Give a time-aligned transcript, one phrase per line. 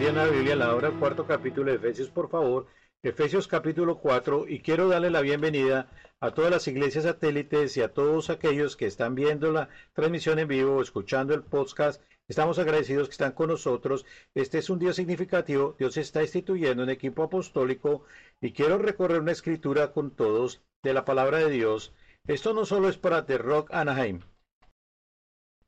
[0.00, 2.66] tiene la Biblia la hora, cuarto capítulo de Efesios, por favor,
[3.02, 5.90] Efesios capítulo 4, y quiero darle la bienvenida
[6.20, 10.48] a todas las iglesias satélites y a todos aquellos que están viendo la transmisión en
[10.48, 12.02] vivo o escuchando el podcast.
[12.28, 14.06] Estamos agradecidos que están con nosotros.
[14.34, 15.76] Este es un día significativo.
[15.78, 18.04] Dios está instituyendo un equipo apostólico
[18.40, 21.92] y quiero recorrer una escritura con todos de la palabra de Dios.
[22.26, 24.20] Esto no solo es para The Rock Anaheim.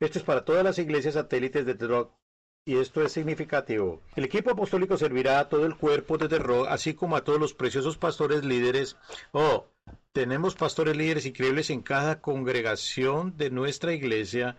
[0.00, 2.21] Esto es para todas las iglesias satélites de The Rock
[2.64, 4.00] y esto es significativo.
[4.14, 7.54] El equipo apostólico servirá a todo el cuerpo de terror, así como a todos los
[7.54, 8.96] preciosos pastores líderes.
[9.32, 9.66] Oh,
[10.12, 14.56] tenemos pastores líderes increíbles en cada congregación de nuestra iglesia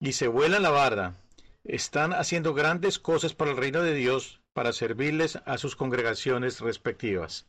[0.00, 1.16] y se vuelan la barda.
[1.64, 7.46] Están haciendo grandes cosas para el reino de Dios para servirles a sus congregaciones respectivas.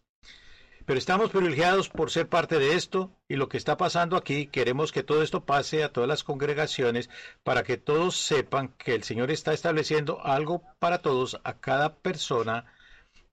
[0.88, 4.94] Pero estamos privilegiados por ser parte de esto y lo que está pasando aquí, queremos
[4.94, 7.10] que todo esto pase a todas las congregaciones
[7.44, 12.74] para que todos sepan que el Señor está estableciendo algo para todos, a cada persona,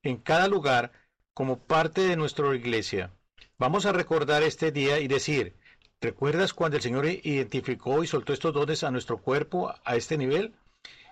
[0.02, 0.90] en cada lugar,
[1.32, 3.12] como parte de nuestra iglesia.
[3.56, 5.54] Vamos a recordar este día y decir,
[6.00, 10.56] ¿recuerdas cuando el Señor identificó y soltó estos dones a nuestro cuerpo a este nivel?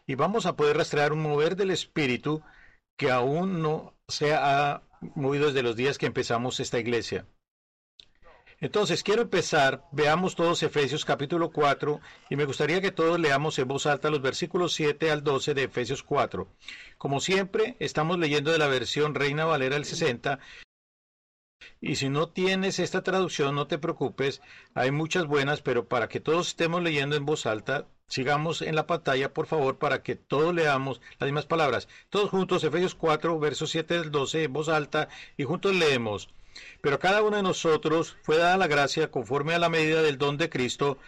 [0.09, 2.43] Y vamos a poder rastrear un mover del Espíritu
[2.97, 4.83] que aún no se ha
[5.15, 7.27] movido desde los días que empezamos esta iglesia.
[8.61, 12.01] Entonces, quiero empezar, veamos todos Efesios capítulo 4
[12.31, 15.65] y me gustaría que todos leamos en voz alta los versículos 7 al 12 de
[15.65, 16.47] Efesios 4.
[16.97, 20.39] Como siempre, estamos leyendo de la versión Reina Valera del 60
[21.81, 24.41] y si no tienes esta traducción, no te preocupes,
[24.75, 28.87] hay muchas buenas, pero para que todos estemos leyendo en voz alta, Sigamos en la
[28.87, 31.89] pantalla, por favor, para que todos leamos las mismas palabras.
[32.11, 35.09] Todos juntos, Efesios 4, versos 7 al 12, en voz alta,
[35.39, 36.29] y juntos leemos.
[36.83, 40.19] Pero a cada uno de nosotros fue dada la gracia conforme a la medida del
[40.19, 40.99] don de Cristo,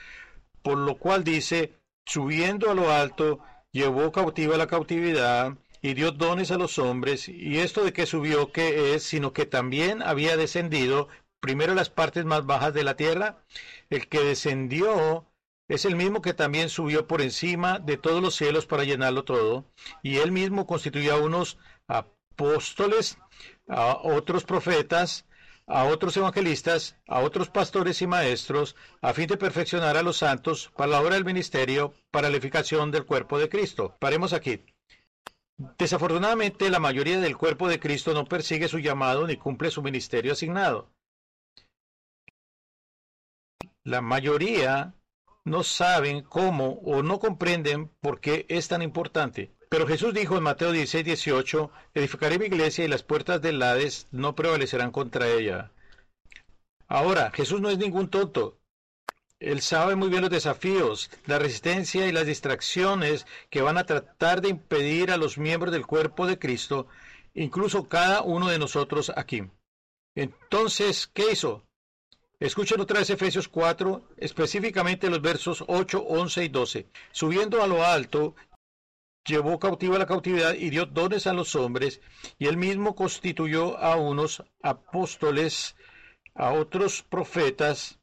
[0.63, 1.75] por lo cual dice,
[2.07, 3.39] subiendo a lo alto,
[3.71, 8.51] llevó cautiva la cautividad y dio dones a los hombres, y esto de que subió,
[8.51, 9.03] ¿qué es?
[9.03, 13.45] Sino que también había descendido primero las partes más bajas de la tierra,
[13.91, 15.27] el que descendió
[15.69, 19.65] es el mismo que también subió por encima de todos los cielos para llenarlo todo,
[20.03, 23.19] y él mismo constituyó a unos apóstoles,
[23.69, 25.27] a otros profetas,
[25.67, 30.71] a otros evangelistas, a otros pastores y maestros, a fin de perfeccionar a los santos
[30.77, 33.97] para la obra del ministerio, para la edificación del cuerpo de Cristo.
[33.99, 34.63] Paremos aquí.
[35.79, 40.33] Desafortunadamente, la mayoría del cuerpo de Cristo no persigue su llamado ni cumple su ministerio
[40.33, 40.91] asignado.
[43.85, 44.95] La mayoría
[45.45, 49.53] no saben cómo o no comprenden por qué es tan importante.
[49.69, 54.07] Pero Jesús dijo en Mateo 16, 18, edificaré mi iglesia y las puertas del Hades
[54.11, 55.73] no prevalecerán contra ella.
[56.87, 58.59] Ahora, Jesús no es ningún tonto.
[59.41, 64.41] Él sabe muy bien los desafíos, la resistencia y las distracciones que van a tratar
[64.41, 66.87] de impedir a los miembros del cuerpo de Cristo,
[67.35, 69.43] incluso cada uno de nosotros aquí.
[70.15, 71.65] Entonces, ¿qué hizo?
[72.45, 76.87] Escuchen otra vez Efesios 4, específicamente los versos 8, 11 y 12.
[77.11, 78.37] Subiendo a lo alto,
[79.27, 82.03] llevó cautiva la cautividad y dio dones a los hombres,
[82.39, 85.75] y él mismo constituyó a unos apóstoles,
[86.35, 87.99] a otros profetas,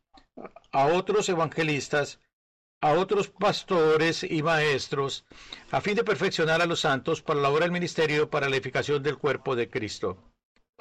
[0.72, 2.20] a otros evangelistas,
[2.82, 5.24] a otros pastores y maestros,
[5.70, 9.04] a fin de perfeccionar a los santos para la obra del ministerio, para la edificación
[9.04, 10.31] del cuerpo de Cristo.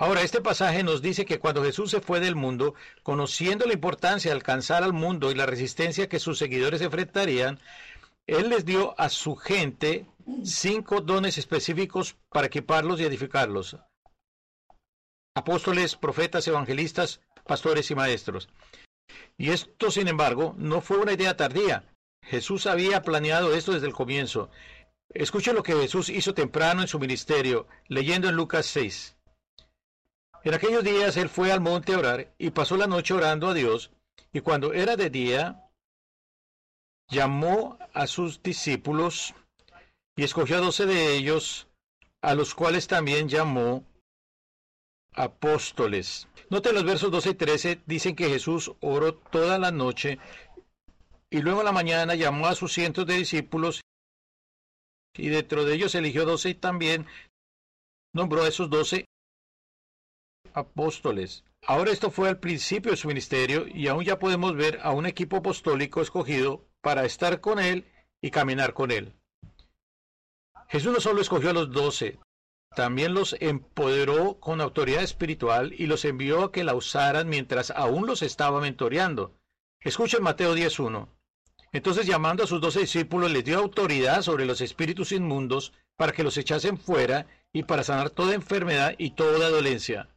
[0.01, 4.31] Ahora, este pasaje nos dice que cuando Jesús se fue del mundo, conociendo la importancia
[4.31, 7.61] de alcanzar al mundo y la resistencia que sus seguidores enfrentarían,
[8.27, 10.07] Él les dio a su gente
[10.43, 13.77] cinco dones específicos para equiparlos y edificarlos.
[15.37, 18.49] Apóstoles, profetas, evangelistas, pastores y maestros.
[19.37, 21.85] Y esto, sin embargo, no fue una idea tardía.
[22.25, 24.49] Jesús había planeado esto desde el comienzo.
[25.11, 29.19] Escuchen lo que Jesús hizo temprano en su ministerio, leyendo en Lucas 6.
[30.43, 33.55] En aquellos días él fue al monte a orar y pasó la noche orando a
[33.55, 33.91] Dios,
[34.33, 35.69] y cuando era de día,
[37.09, 39.35] llamó a sus discípulos
[40.17, 41.69] y escogió a doce de ellos,
[42.23, 43.85] a los cuales también llamó
[45.15, 46.29] apóstoles.
[46.49, 50.19] Noten los versos 12 y 13, dicen que Jesús oró toda la noche
[51.29, 53.83] y luego a la mañana llamó a sus cientos de discípulos
[55.15, 57.07] y dentro de ellos eligió doce y también
[58.15, 59.05] nombró a esos doce
[60.55, 61.45] apóstoles.
[61.67, 65.07] Ahora esto fue al principio de su ministerio y aún ya podemos ver a un
[65.07, 67.87] equipo apostólico escogido para estar con él
[68.23, 69.15] y caminar con él.
[70.69, 72.19] Jesús no solo escogió a los doce,
[72.75, 78.07] también los empoderó con autoridad espiritual y los envió a que la usaran mientras aún
[78.07, 79.35] los estaba mentoreando.
[79.81, 81.09] Escuchen Mateo 10.1.
[81.73, 86.23] Entonces llamando a sus doce discípulos les dio autoridad sobre los espíritus inmundos para que
[86.23, 90.09] los echasen fuera y para sanar toda enfermedad y toda dolencia.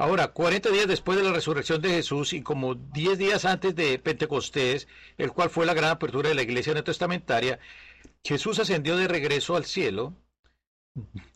[0.00, 3.98] Ahora, 40 días después de la resurrección de Jesús y como 10 días antes de
[3.98, 4.86] Pentecostés,
[5.16, 7.58] el cual fue la gran apertura de la iglesia neotestamentaria,
[8.22, 10.14] Jesús ascendió de regreso al cielo.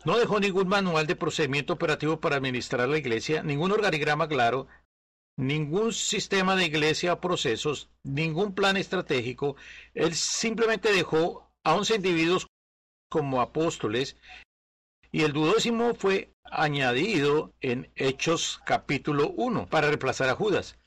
[0.04, 4.68] No dejó ningún manual de procedimiento operativo para administrar la iglesia, ningún organigrama claro,
[5.36, 9.56] ningún sistema de iglesia o procesos, ningún plan estratégico.
[9.92, 12.46] Él simplemente dejó a 11 individuos
[13.08, 14.16] como apóstoles
[15.12, 20.78] y el duodécimo fue añadido en Hechos capítulo 1 para reemplazar a Judas.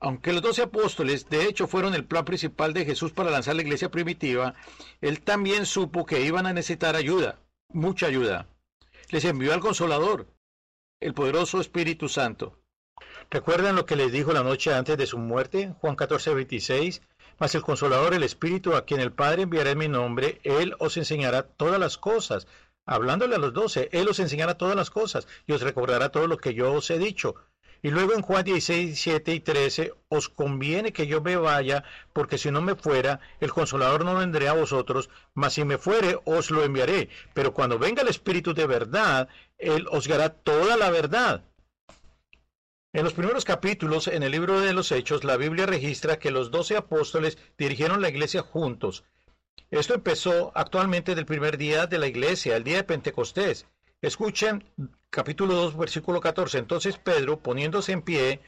[0.00, 3.62] Aunque los doce apóstoles de hecho fueron el plan principal de Jesús para lanzar la
[3.62, 4.54] iglesia primitiva,
[5.00, 7.38] él también supo que iban a necesitar ayuda,
[7.68, 8.48] mucha ayuda.
[9.10, 10.26] Les envió al consolador,
[11.00, 12.58] el poderoso Espíritu Santo.
[13.30, 15.74] ¿Recuerdan lo que les dijo la noche antes de su muerte?
[15.80, 17.02] Juan 14, 26.
[17.38, 20.96] Mas el consolador, el Espíritu, a quien el Padre enviará en mi nombre, él os
[20.96, 22.46] enseñará todas las cosas
[22.90, 26.38] hablándole a los doce, Él os enseñará todas las cosas y os recordará todo lo
[26.38, 27.36] que yo os he dicho.
[27.82, 32.36] Y luego en Juan 16, 7 y 13, os conviene que yo me vaya, porque
[32.36, 36.50] si no me fuera, el consolador no vendré a vosotros, mas si me fuere, os
[36.50, 37.08] lo enviaré.
[37.32, 41.44] Pero cuando venga el Espíritu de verdad, Él os dará toda la verdad.
[42.92, 46.50] En los primeros capítulos, en el libro de los Hechos, la Biblia registra que los
[46.50, 49.04] doce apóstoles dirigieron la iglesia juntos.
[49.70, 53.66] Esto empezó actualmente del primer día de la iglesia, el día de Pentecostés.
[54.02, 54.64] Escuchen
[55.10, 56.58] capítulo 2, versículo 14.
[56.58, 58.40] Entonces Pedro, poniéndose en pie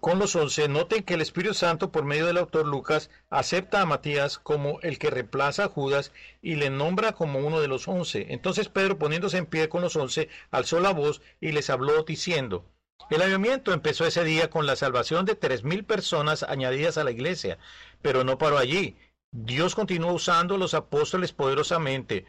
[0.00, 3.86] con los once, noten que el Espíritu Santo, por medio del autor Lucas, acepta a
[3.86, 6.12] Matías como el que reemplaza a Judas
[6.42, 8.26] y le nombra como uno de los once.
[8.30, 12.64] Entonces Pedro, poniéndose en pie con los once, alzó la voz y les habló diciendo,
[13.10, 17.10] el avivamiento empezó ese día con la salvación de tres mil personas añadidas a la
[17.10, 17.58] iglesia,
[18.02, 18.96] pero no paró allí.
[19.32, 22.26] Dios continúa usando a los apóstoles poderosamente.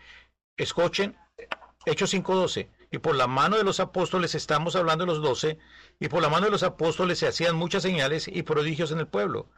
[0.57, 1.17] Escuchen
[1.85, 2.69] Hechos 5.12.
[2.91, 5.57] Y por la mano de los apóstoles estamos hablando de los doce,
[5.99, 9.07] y por la mano de los apóstoles se hacían muchas señales y prodigios en el
[9.07, 9.49] pueblo.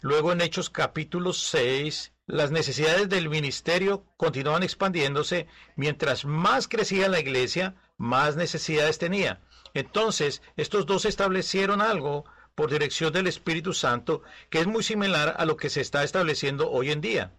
[0.00, 5.48] Luego en Hechos capítulo 6, las necesidades del ministerio continuaban expandiéndose.
[5.76, 9.42] Mientras más crecía la iglesia, más necesidades tenía.
[9.74, 12.24] Entonces, estos dos establecieron algo
[12.56, 16.70] por dirección del Espíritu Santo, que es muy similar a lo que se está estableciendo
[16.70, 17.32] hoy en día.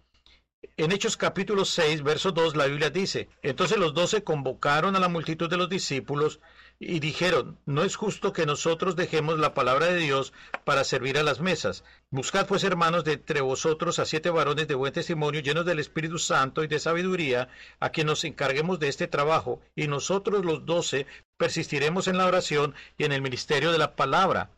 [0.76, 5.08] En Hechos capítulo 6, verso 2, la Biblia dice, entonces los doce convocaron a la
[5.08, 6.40] multitud de los discípulos
[6.80, 10.32] y dijeron, no es justo que nosotros dejemos la palabra de Dios
[10.64, 11.82] para servir a las mesas.
[12.10, 16.18] Buscad pues, hermanos, de entre vosotros a siete varones de buen testimonio, llenos del Espíritu
[16.18, 17.48] Santo y de sabiduría,
[17.80, 21.06] a quien nos encarguemos de este trabajo, y nosotros los doce
[21.36, 24.50] persistiremos en la oración y en el ministerio de la palabra.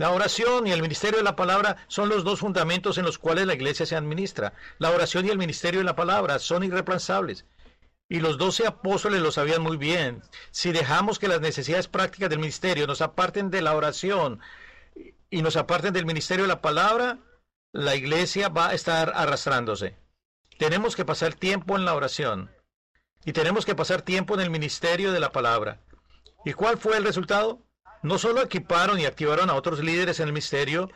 [0.00, 3.46] La oración y el ministerio de la palabra son los dos fundamentos en los cuales
[3.46, 4.54] la iglesia se administra.
[4.78, 7.44] La oración y el ministerio de la palabra son irreemplazables.
[8.08, 10.22] Y los doce apóstoles lo sabían muy bien.
[10.52, 14.40] Si dejamos que las necesidades prácticas del ministerio nos aparten de la oración
[15.28, 17.18] y nos aparten del ministerio de la palabra,
[17.70, 19.98] la iglesia va a estar arrastrándose.
[20.56, 22.50] Tenemos que pasar tiempo en la oración
[23.26, 25.78] y tenemos que pasar tiempo en el ministerio de la palabra.
[26.46, 27.60] ¿Y cuál fue el resultado?
[28.02, 30.90] No solo equiparon y activaron a otros líderes en el misterio,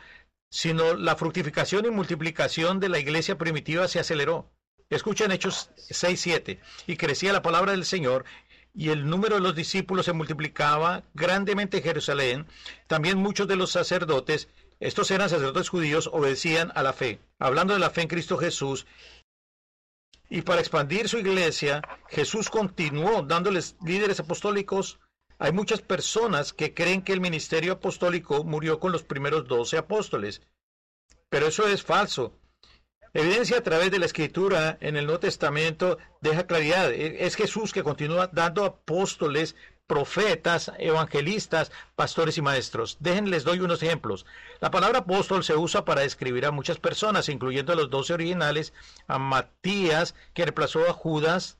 [0.49, 4.51] sino la fructificación y multiplicación de la iglesia primitiva se aceleró.
[4.89, 6.59] Escuchen Hechos 6-7.
[6.87, 8.25] Y crecía la palabra del Señor
[8.73, 12.47] y el número de los discípulos se multiplicaba grandemente en Jerusalén.
[12.87, 17.19] También muchos de los sacerdotes, estos eran sacerdotes judíos, obedecían a la fe.
[17.39, 18.85] Hablando de la fe en Cristo Jesús.
[20.29, 24.99] Y para expandir su iglesia, Jesús continuó dándoles líderes apostólicos
[25.37, 30.41] hay muchas personas que creen que el ministerio apostólico murió con los primeros doce apóstoles,
[31.29, 32.33] pero eso es falso.
[33.13, 36.91] Evidencia a través de la escritura en el Nuevo Testamento deja claridad.
[36.91, 39.55] E, es Jesús que continúa dando apóstoles,
[39.87, 42.97] profetas, evangelistas, pastores y maestros.
[42.99, 44.25] Déjenles doy unos ejemplos.
[44.59, 48.73] La palabra apóstol se usa para describir a muchas personas, incluyendo a los doce originales,
[49.07, 51.57] a Matías, que reemplazó a Judas,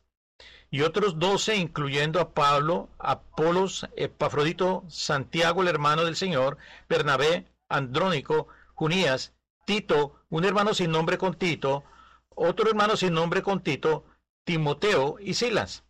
[0.75, 6.57] y otros doce, incluyendo a Pablo, Apolos, Epafrodito, Santiago, el hermano del Señor,
[6.89, 9.31] Bernabé, Andrónico, Junías,
[9.65, 11.85] Tito, un hermano sin nombre con Tito,
[12.27, 14.03] otro hermano sin nombre con Tito,
[14.43, 15.85] Timoteo y Silas.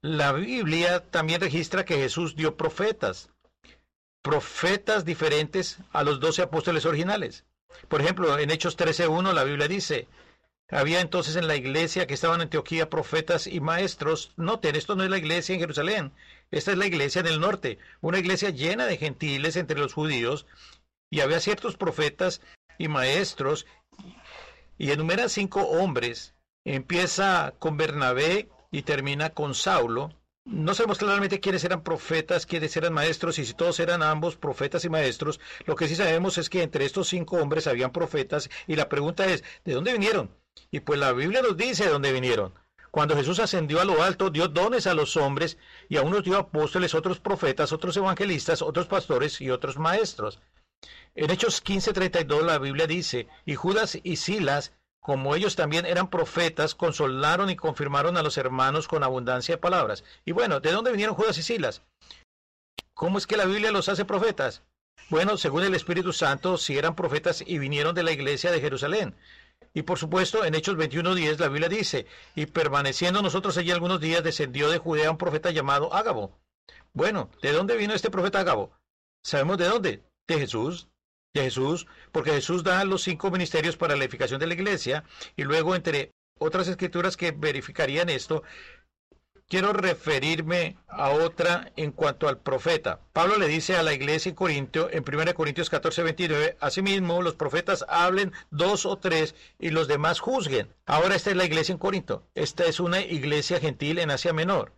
[0.00, 3.28] La Biblia también registra que Jesús dio profetas,
[4.22, 7.44] profetas diferentes a los doce apóstoles originales.
[7.88, 10.08] Por ejemplo, en Hechos 13.1 la Biblia dice,
[10.70, 14.32] había entonces en la iglesia que estaban en Antioquía profetas y maestros.
[14.36, 16.12] Noten, esto no es la iglesia en Jerusalén,
[16.50, 20.46] esta es la iglesia en el norte, una iglesia llena de gentiles entre los judíos.
[21.10, 22.40] Y había ciertos profetas
[22.78, 23.66] y maestros,
[24.78, 26.34] y enumera cinco hombres.
[26.64, 30.10] Empieza con Bernabé y termina con Saulo.
[30.46, 34.84] No sabemos claramente quiénes eran profetas, quiénes eran maestros y si todos eran ambos profetas
[34.84, 35.40] y maestros.
[35.66, 39.26] Lo que sí sabemos es que entre estos cinco hombres habían profetas y la pregunta
[39.26, 40.30] es, ¿de dónde vinieron?
[40.70, 42.54] Y pues la Biblia nos dice de dónde vinieron.
[42.90, 45.58] Cuando Jesús ascendió a lo alto, dio dones a los hombres
[45.88, 50.40] y a unos dio apóstoles, otros profetas, otros evangelistas, otros pastores y otros maestros.
[51.16, 56.74] En Hechos 15:32 la Biblia dice, y Judas y Silas, como ellos también eran profetas,
[56.74, 60.04] consolaron y confirmaron a los hermanos con abundancia de palabras.
[60.24, 61.82] Y bueno, ¿de dónde vinieron Judas y Silas?
[62.94, 64.62] ¿Cómo es que la Biblia los hace profetas?
[65.10, 69.14] Bueno, según el Espíritu Santo, si eran profetas y vinieron de la iglesia de Jerusalén.
[69.74, 74.22] Y por supuesto, en Hechos 21.10 la Biblia dice, y permaneciendo nosotros allí algunos días,
[74.22, 76.38] descendió de Judea un profeta llamado Ágabo.
[76.92, 78.70] Bueno, ¿de dónde vino este profeta Ágabo?
[79.24, 80.04] ¿Sabemos de dónde?
[80.28, 80.88] De Jesús.
[81.34, 85.02] De Jesús, porque Jesús da los cinco ministerios para la edificación de la iglesia,
[85.34, 88.44] y luego entre otras escrituras que verificarían esto,
[89.48, 93.00] quiero referirme a otra en cuanto al profeta.
[93.12, 97.34] Pablo le dice a la iglesia en Corintio, en 1 Corintios 14, 29, asimismo los
[97.34, 100.72] profetas hablen dos o tres y los demás juzguen.
[100.86, 102.26] Ahora esta es la iglesia en Corinto.
[102.34, 104.72] Esta es una iglesia gentil en Asia Menor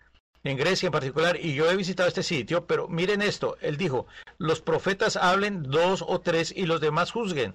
[0.48, 4.06] en Grecia en particular, y yo he visitado este sitio, pero miren esto, él dijo,
[4.38, 7.54] los profetas hablen dos o tres y los demás juzguen.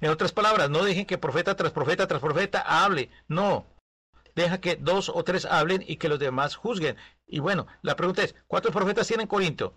[0.00, 3.66] En otras palabras, no dejen que profeta tras profeta tras profeta hable, no,
[4.42, 6.96] deja que dos o tres hablen y que los demás juzguen.
[7.26, 9.74] Y bueno, la pregunta es, ¿cuántos profetas tienen Corinto?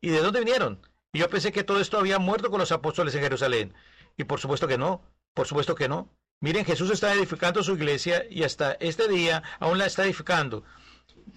[0.00, 0.80] ¿Y de dónde vinieron?
[1.12, 3.74] Y yo pensé que todo esto había muerto con los apóstoles en Jerusalén.
[4.16, 5.02] Y por supuesto que no,
[5.34, 6.08] por supuesto que no.
[6.40, 10.64] Miren, Jesús está edificando su iglesia y hasta este día aún la está edificando.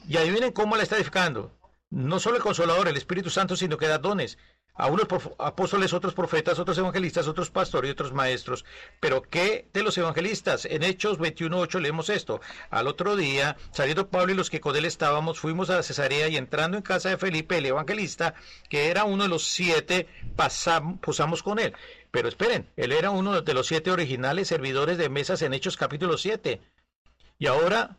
[0.07, 1.57] Y adivinen cómo la está edificando.
[1.89, 4.37] No solo el Consolador, el Espíritu Santo, sino que da dones
[4.75, 8.65] a unos apóstoles, otros profetas, otros evangelistas, otros pastores y otros maestros.
[8.99, 10.65] Pero ¿qué de los evangelistas?
[10.65, 12.41] En Hechos 21.8 leemos esto.
[12.71, 16.37] Al otro día, saliendo Pablo y los que con él estábamos, fuimos a Cesarea y
[16.37, 18.33] entrando en casa de Felipe, el evangelista,
[18.69, 21.73] que era uno de los siete, pasamos, con él.
[22.09, 26.17] Pero esperen, él era uno de los siete originales servidores de mesas en Hechos capítulo
[26.17, 26.61] 7.
[27.37, 27.97] Y ahora,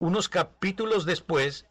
[0.00, 1.66] unos capítulos después,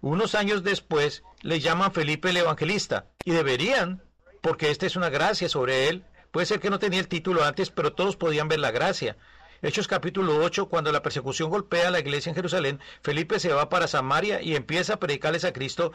[0.00, 3.06] unos años después, le llaman Felipe el Evangelista.
[3.24, 4.02] Y deberían,
[4.40, 6.04] porque esta es una gracia sobre él.
[6.30, 9.16] Puede ser que no tenía el título antes, pero todos podían ver la gracia.
[9.60, 13.68] Hechos capítulo 8, cuando la persecución golpea a la iglesia en Jerusalén, Felipe se va
[13.68, 15.92] para Samaria y empieza a predicarles a Cristo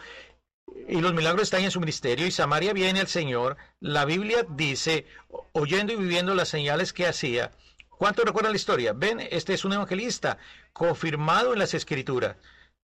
[0.88, 3.55] y los milagros están en su ministerio y Samaria viene al Señor.
[3.79, 5.05] La Biblia dice,
[5.53, 7.51] oyendo y viviendo las señales que hacía.
[7.89, 8.91] ¿Cuánto recuerdan la historia?
[8.93, 10.38] Ven, este es un evangelista
[10.74, 12.36] confirmado en las escrituras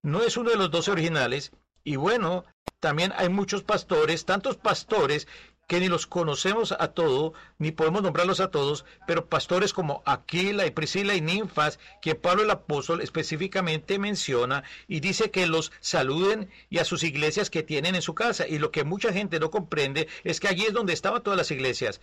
[0.01, 1.51] no es uno de los doce originales.
[1.83, 2.45] Y bueno,
[2.79, 5.27] también hay muchos pastores, tantos pastores
[5.69, 10.65] que ni los conocemos a todos, ni podemos nombrarlos a todos, pero pastores como Aquila
[10.65, 16.49] y Priscila y Ninfas, que Pablo el apóstol específicamente menciona y dice que los saluden
[16.71, 18.47] y a sus iglesias que tienen en su casa.
[18.47, 21.51] Y lo que mucha gente no comprende es que allí es donde estaban todas las
[21.51, 22.01] iglesias,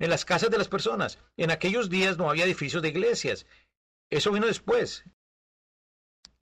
[0.00, 1.20] en las casas de las personas.
[1.36, 3.46] En aquellos días no había edificios de iglesias.
[4.10, 5.04] Eso vino después.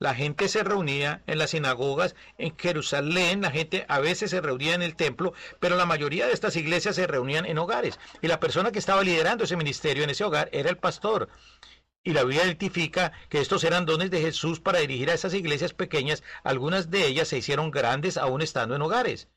[0.03, 4.75] La gente se reunía en las sinagogas en Jerusalén, la gente a veces se reunía
[4.75, 8.01] en el templo, pero la mayoría de estas iglesias se reunían en hogares.
[8.21, 11.29] Y la persona que estaba liderando ese ministerio en ese hogar era el pastor.
[12.03, 15.73] Y la Biblia identifica que estos eran dones de Jesús para dirigir a esas iglesias
[15.73, 16.25] pequeñas.
[16.43, 19.29] Algunas de ellas se hicieron grandes aún estando en hogares.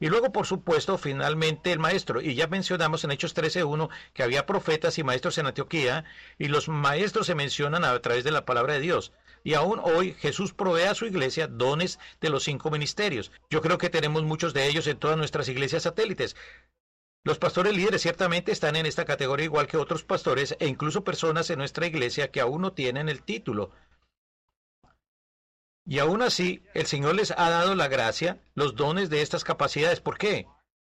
[0.00, 2.22] Y luego, por supuesto, finalmente el maestro.
[2.22, 6.06] Y ya mencionamos en Hechos 13.1 que había profetas y maestros en Antioquía,
[6.38, 9.12] y los maestros se mencionan a través de la palabra de Dios.
[9.46, 13.30] Y aún hoy Jesús provee a su iglesia dones de los cinco ministerios.
[13.48, 16.34] Yo creo que tenemos muchos de ellos en todas nuestras iglesias satélites.
[17.22, 21.48] Los pastores líderes ciertamente están en esta categoría igual que otros pastores e incluso personas
[21.48, 23.70] en nuestra iglesia que aún no tienen el título.
[25.84, 30.00] Y aún así, el Señor les ha dado la gracia, los dones de estas capacidades.
[30.00, 30.48] ¿Por qué?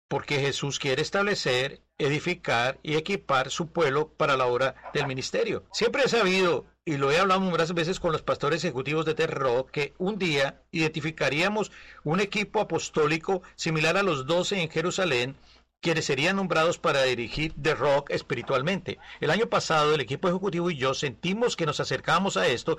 [0.07, 5.65] Porque Jesús quiere establecer, edificar y equipar su pueblo para la obra del ministerio.
[5.71, 9.67] Siempre he sabido y lo he hablado muchas veces con los pastores ejecutivos de Terro,
[9.67, 11.71] que un día identificaríamos
[12.03, 15.37] un equipo apostólico similar a los doce en Jerusalén,
[15.81, 18.99] quienes serían nombrados para dirigir The Rock espiritualmente.
[19.21, 22.77] El año pasado el equipo ejecutivo y yo sentimos que nos acercábamos a esto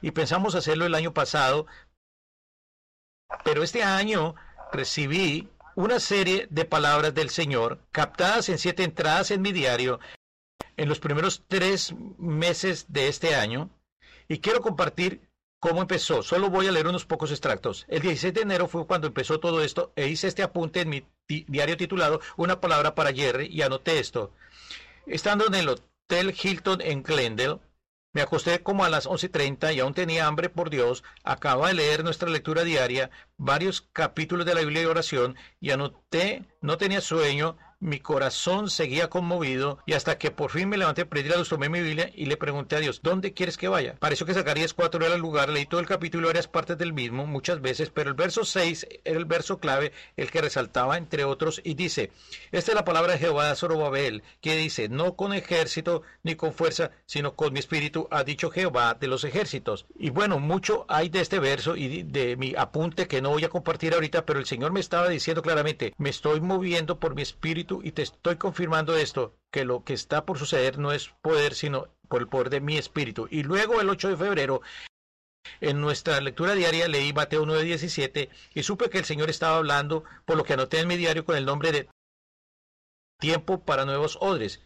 [0.00, 1.66] y pensamos hacerlo el año pasado,
[3.44, 4.36] pero este año
[4.72, 10.00] recibí una serie de palabras del Señor captadas en siete entradas en mi diario
[10.78, 13.68] en los primeros tres meses de este año
[14.28, 15.28] y quiero compartir
[15.60, 16.22] cómo empezó.
[16.22, 17.84] Solo voy a leer unos pocos extractos.
[17.88, 21.06] El 16 de enero fue cuando empezó todo esto e hice este apunte en mi
[21.26, 24.32] diario titulado Una palabra para Jerry y anoté esto.
[25.06, 27.58] Estando en el Hotel Hilton en Glendale,
[28.14, 31.02] me acosté como a las 11.30 y aún tenía hambre por Dios.
[31.24, 36.44] Acaba de leer nuestra lectura diaria, varios capítulos de la Biblia y oración y anoté,
[36.62, 41.28] no tenía sueño, mi corazón seguía conmovido y hasta que por fin me levanté, prendí
[41.30, 43.94] la luz, tomé mi Biblia y le pregunté a Dios, ¿dónde quieres que vaya?
[44.00, 47.26] Pareció que Zacarías 4 era el lugar, leí todo el capítulo, varias partes del mismo,
[47.26, 51.60] muchas veces, pero el verso 6 era el verso clave, el que resaltaba entre otros
[51.64, 52.10] y dice,
[52.50, 56.52] esta es la palabra de Jehová de Zorobabel, que dice, no con ejército ni con
[56.52, 59.86] fuerza, sino con mi espíritu, ha dicho Jehová de los ejércitos.
[59.98, 63.48] Y bueno, mucho hay de este verso y de, mi apunte que no voy a
[63.48, 67.67] compartir ahorita, pero el Señor me estaba diciendo claramente, me estoy moviendo por mi espíritu
[67.82, 71.88] y te estoy confirmando esto, que lo que está por suceder no es poder, sino
[72.08, 73.28] por el poder de mi espíritu.
[73.30, 74.62] Y luego el 8 de febrero,
[75.60, 80.36] en nuestra lectura diaria leí Mateo 9:17 y supe que el Señor estaba hablando, por
[80.36, 81.88] lo que anoté en mi diario con el nombre de
[83.20, 84.62] Tiempo para nuevos odres.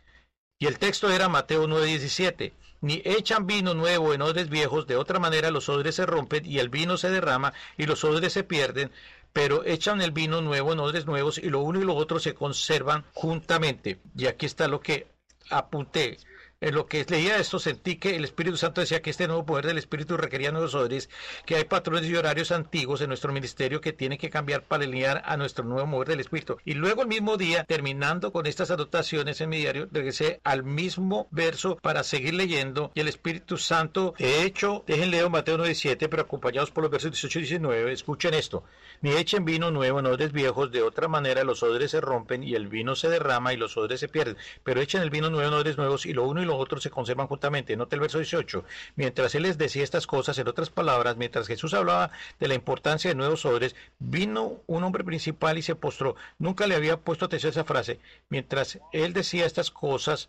[0.59, 2.53] Y el texto era Mateo 9:17.
[2.83, 6.59] Ni echan vino nuevo en odres viejos, de otra manera los odres se rompen y
[6.59, 8.91] el vino se derrama y los odres se pierden,
[9.33, 12.35] pero echan el vino nuevo en odres nuevos y lo uno y lo otro se
[12.35, 14.01] conservan juntamente.
[14.17, 15.07] Y aquí está lo que
[15.51, 16.19] apunté.
[16.63, 19.67] En lo que leía esto sentí que el Espíritu Santo decía que este nuevo poder
[19.67, 21.11] del Espíritu requería nuevos odres,
[21.45, 25.23] que hay patrones y horarios antiguos en nuestro ministerio que tienen que cambiar para alinear
[25.25, 26.59] a nuestro nuevo mover del Espíritu.
[26.65, 31.27] Y luego el mismo día, terminando con estas anotaciones en mi diario, regresé al mismo
[31.33, 36.23] verso para seguir leyendo y el Espíritu Santo, de hecho, dejen leer Mateo 9.7, pero
[36.23, 38.63] acompañados por los versos 18 y 19, escuchen esto.
[39.01, 42.55] Ni echen vino nuevo en odres viejos, de otra manera los odres se rompen y
[42.55, 44.37] el vino se derrama y los odres se pierden.
[44.63, 46.91] Pero echen el vino nuevo en odres nuevos y lo uno y lo otros se
[46.91, 47.77] conservan juntamente.
[47.77, 48.65] Nota el verso 18.
[48.97, 52.11] Mientras él les decía estas cosas, en otras palabras, mientras Jesús hablaba
[52.41, 56.17] de la importancia de nuevos odres, vino un hombre principal y se postró.
[56.39, 58.01] Nunca le había puesto atención a esa frase.
[58.29, 60.29] Mientras él decía estas cosas,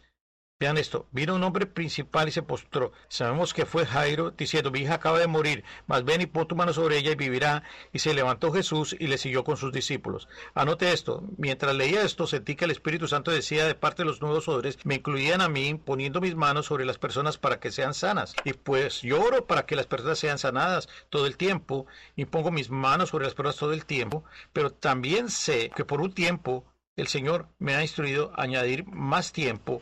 [0.63, 2.93] Vean esto, vino un hombre principal y se postró.
[3.09, 6.55] Sabemos que fue Jairo diciendo, mi hija acaba de morir, mas ven y pon tu
[6.55, 7.63] mano sobre ella y vivirá.
[7.91, 10.29] Y se levantó Jesús y le siguió con sus discípulos.
[10.53, 14.21] Anote esto, mientras leía esto sentí que el Espíritu Santo decía de parte de los
[14.21, 17.93] nuevos odres, me incluían a mí poniendo mis manos sobre las personas para que sean
[17.93, 18.33] sanas.
[18.45, 22.51] Y pues yo oro para que las personas sean sanadas todo el tiempo y pongo
[22.51, 24.23] mis manos sobre las personas todo el tiempo,
[24.53, 26.63] pero también sé que por un tiempo
[26.95, 29.81] el Señor me ha instruido a añadir más tiempo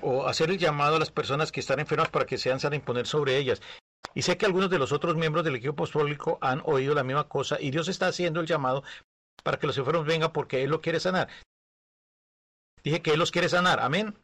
[0.00, 3.06] o hacer el llamado a las personas que están enfermas para que sean sanas imponer
[3.06, 3.60] sobre ellas.
[4.14, 7.28] Y sé que algunos de los otros miembros del equipo apostólico han oído la misma
[7.28, 8.82] cosa y Dios está haciendo el llamado
[9.42, 11.28] para que los enfermos vengan porque Él lo quiere sanar.
[12.84, 13.80] Dije que Él los quiere sanar.
[13.80, 14.16] Amén.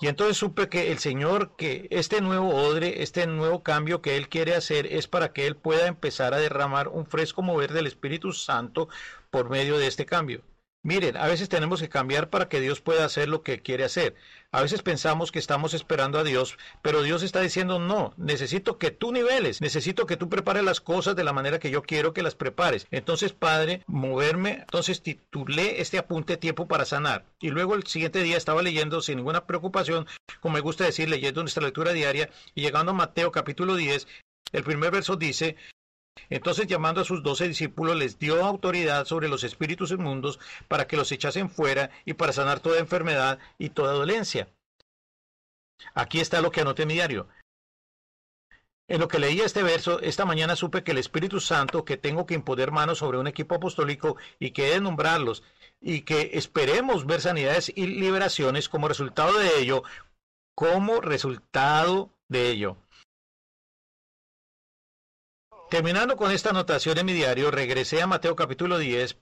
[0.00, 4.28] Y entonces supe que el Señor, que este nuevo odre, este nuevo cambio que Él
[4.28, 8.32] quiere hacer es para que Él pueda empezar a derramar un fresco mover del Espíritu
[8.32, 8.88] Santo
[9.30, 10.42] por medio de este cambio.
[10.84, 14.16] Miren, a veces tenemos que cambiar para que Dios pueda hacer lo que quiere hacer.
[14.50, 18.90] A veces pensamos que estamos esperando a Dios, pero Dios está diciendo, no, necesito que
[18.90, 22.24] tú niveles, necesito que tú prepares las cosas de la manera que yo quiero que
[22.24, 22.88] las prepares.
[22.90, 27.26] Entonces, Padre, moverme, entonces titulé este apunte tiempo para sanar.
[27.38, 30.08] Y luego el siguiente día estaba leyendo sin ninguna preocupación,
[30.40, 34.08] como me gusta decir, leyendo nuestra lectura diaria y llegando a Mateo capítulo 10,
[34.52, 35.56] el primer verso dice,
[36.30, 40.96] entonces llamando a sus doce discípulos les dio autoridad sobre los espíritus inmundos para que
[40.96, 44.48] los echasen fuera y para sanar toda enfermedad y toda dolencia.
[45.94, 47.28] Aquí está lo que anoté en mi diario.
[48.88, 52.26] En lo que leí este verso, esta mañana supe que el Espíritu Santo, que tengo
[52.26, 55.42] que imponer manos sobre un equipo apostólico y que he nombrarlos,
[55.80, 59.82] y que esperemos ver sanidades y liberaciones como resultado de ello,
[60.54, 62.76] como resultado de ello.
[65.72, 69.16] Terminando con esta anotación en mi diario, regresé a Mateo capítulo 10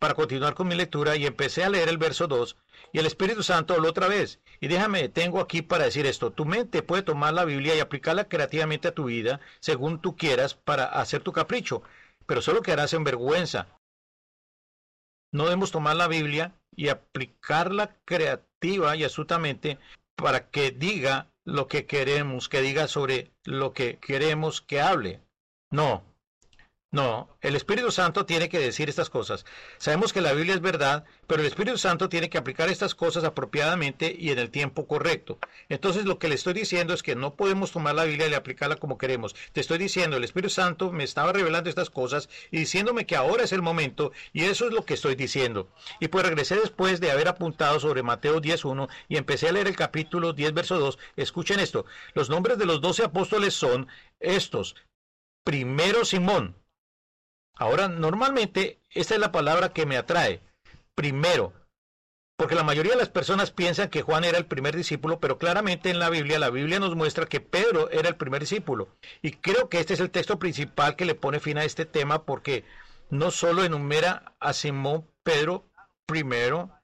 [0.00, 2.56] para continuar con mi lectura y empecé a leer el verso 2
[2.92, 4.40] y el Espíritu Santo habló otra vez.
[4.60, 8.28] Y déjame, tengo aquí para decir esto, tu mente puede tomar la Biblia y aplicarla
[8.28, 11.84] creativamente a tu vida según tú quieras para hacer tu capricho,
[12.26, 13.68] pero solo quedarás en vergüenza.
[15.30, 19.78] No debemos tomar la Biblia y aplicarla creativa y astutamente
[20.16, 25.23] para que diga lo que queremos, que diga sobre lo que queremos que hable.
[25.74, 26.04] No,
[26.92, 29.44] No, el Espíritu Santo tiene que decir estas cosas.
[29.78, 33.24] Sabemos que la Biblia es verdad, pero el Espíritu Santo tiene que aplicar estas cosas
[33.24, 35.40] apropiadamente y en el tiempo correcto.
[35.68, 38.76] Entonces lo que le estoy diciendo es que no podemos tomar la Biblia y aplicarla
[38.76, 39.34] como queremos.
[39.52, 43.42] Te estoy diciendo, el Espíritu Santo me estaba revelando estas cosas y diciéndome que ahora
[43.42, 45.68] es el momento y eso es lo que estoy diciendo.
[45.98, 49.76] Y pues regresé después de haber apuntado sobre Mateo 10.1 y empecé a leer el
[49.76, 50.98] capítulo 10, verso 2.
[51.16, 51.84] Escuchen esto.
[52.14, 53.88] Los nombres de los doce apóstoles son
[54.20, 54.76] estos.
[55.44, 56.56] Primero Simón,
[57.56, 60.42] Ahora, normalmente, esta es la palabra que me atrae.
[60.94, 61.52] Primero,
[62.36, 65.90] porque la mayoría de las personas piensan que Juan era el primer discípulo, pero claramente
[65.90, 68.88] en la Biblia, la Biblia nos muestra que Pedro era el primer discípulo.
[69.22, 72.24] Y creo que este es el texto principal que le pone fin a este tema,
[72.24, 72.64] porque
[73.08, 75.70] no solo enumera a Simón Pedro
[76.06, 76.76] primero,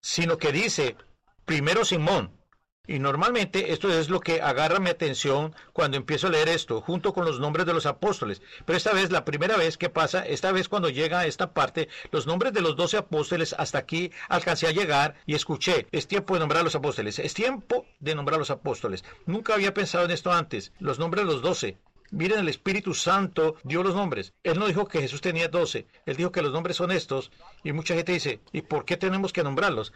[0.00, 0.96] sino que dice,
[1.44, 2.41] primero Simón,
[2.86, 7.12] y normalmente esto es lo que agarra mi atención cuando empiezo a leer esto, junto
[7.12, 8.42] con los nombres de los apóstoles.
[8.66, 11.88] Pero esta vez, la primera vez que pasa, esta vez cuando llega a esta parte,
[12.10, 16.34] los nombres de los doce apóstoles, hasta aquí alcancé a llegar y escuché, es tiempo
[16.34, 19.04] de nombrar a los apóstoles, es tiempo de nombrar a los apóstoles.
[19.26, 21.78] Nunca había pensado en esto antes, los nombres de los doce.
[22.10, 24.34] Miren, el Espíritu Santo dio los nombres.
[24.42, 25.86] Él no dijo que Jesús tenía doce.
[26.04, 27.30] Él dijo que los nombres son estos.
[27.64, 29.94] Y mucha gente dice, ¿y por qué tenemos que nombrarlos?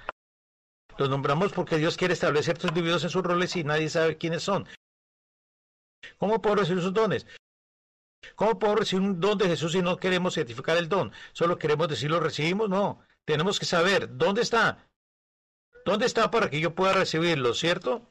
[0.99, 4.42] Los nombramos porque Dios quiere establecer estos individuos en sus roles y nadie sabe quiénes
[4.42, 4.66] son.
[6.18, 7.27] ¿Cómo puedo recibir sus dones?
[8.35, 11.12] ¿Cómo puedo recibir un don de Jesús si no queremos certificar el don?
[11.33, 12.68] Solo queremos decir lo recibimos.
[12.68, 14.88] No, tenemos que saber dónde está.
[15.85, 18.11] ¿Dónde está para que yo pueda recibirlo, cierto?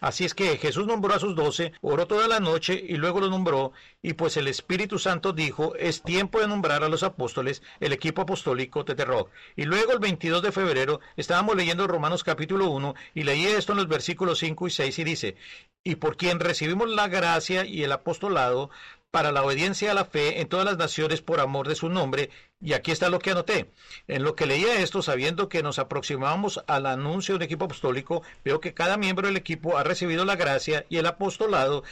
[0.00, 3.30] Así es que Jesús nombró a sus doce, oró toda la noche y luego los
[3.30, 3.72] nombró,
[4.02, 8.22] y pues el Espíritu Santo dijo, es tiempo de nombrar a los apóstoles, el equipo
[8.22, 9.30] apostólico Rock.
[9.56, 13.78] Y luego el 22 de febrero estábamos leyendo Romanos capítulo 1 y leí esto en
[13.78, 15.36] los versículos 5 y 6 y dice,
[15.84, 18.70] y por quien recibimos la gracia y el apostolado
[19.10, 22.28] para la obediencia a la fe en todas las naciones por amor de su nombre.
[22.60, 23.70] Y aquí está lo que anoté.
[24.08, 28.22] En lo que leía esto, sabiendo que nos aproximábamos al anuncio de un equipo apostólico,
[28.44, 31.84] veo que cada miembro del equipo ha recibido la gracia y el apostolado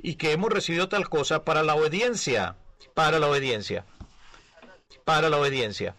[0.00, 2.56] y que hemos recibido tal cosa para la obediencia,
[2.94, 3.84] para la obediencia,
[5.04, 5.96] para la obediencia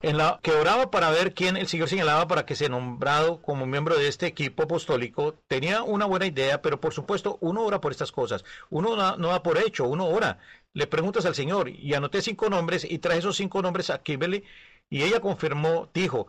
[0.00, 3.66] en la que oraba para ver quién el Señor señalaba para que sea nombrado como
[3.66, 7.90] miembro de este equipo apostólico, tenía una buena idea, pero por supuesto uno ora por
[7.90, 10.38] estas cosas, uno no, no da por hecho, uno ora,
[10.74, 14.44] le preguntas al Señor y anoté cinco nombres y traje esos cinco nombres a Kimberly
[14.90, 16.28] y ella confirmó, dijo,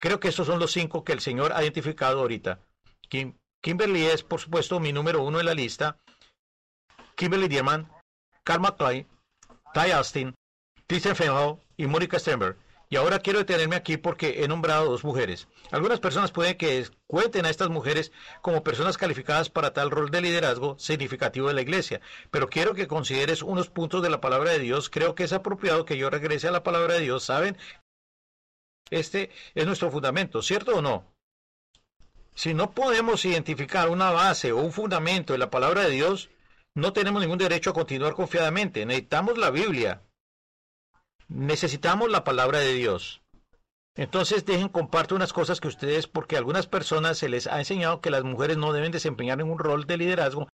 [0.00, 2.60] creo que estos son los cinco que el Señor ha identificado ahorita.
[3.62, 5.98] Kimberly es por supuesto mi número uno en la lista,
[7.16, 7.90] Kimberly Dierman,
[8.42, 9.06] Carl McCloy,
[9.72, 10.34] Ty Austin,
[10.86, 12.56] Tristan Fenwell y Monica Stenberg.
[12.88, 15.48] Y ahora quiero detenerme aquí porque he nombrado dos mujeres.
[15.70, 20.20] Algunas personas pueden que cuenten a estas mujeres como personas calificadas para tal rol de
[20.20, 24.58] liderazgo significativo de la iglesia, pero quiero que consideres unos puntos de la palabra de
[24.58, 24.90] Dios.
[24.90, 27.56] Creo que es apropiado que yo regrese a la palabra de Dios, ¿saben?
[28.90, 31.04] Este es nuestro fundamento, ¿cierto o no?
[32.34, 36.30] Si no podemos identificar una base o un fundamento de la palabra de Dios,
[36.74, 38.84] no tenemos ningún derecho a continuar confiadamente.
[38.84, 40.02] Necesitamos la Biblia,
[41.28, 43.22] necesitamos la palabra de Dios.
[43.96, 48.00] Entonces dejen comparto unas cosas que ustedes, porque a algunas personas se les ha enseñado
[48.00, 50.48] que las mujeres no deben desempeñar ningún rol de liderazgo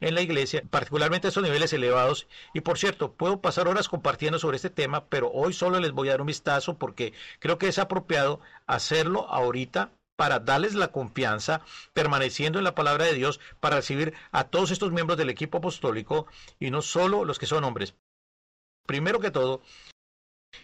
[0.00, 2.28] en la iglesia, particularmente a esos niveles elevados.
[2.52, 6.08] Y por cierto, puedo pasar horas compartiendo sobre este tema, pero hoy solo les voy
[6.08, 11.62] a dar un vistazo porque creo que es apropiado hacerlo ahorita para darles la confianza,
[11.92, 16.26] permaneciendo en la palabra de Dios, para recibir a todos estos miembros del equipo apostólico
[16.58, 17.94] y no solo los que son hombres.
[18.88, 19.60] Primero que todo,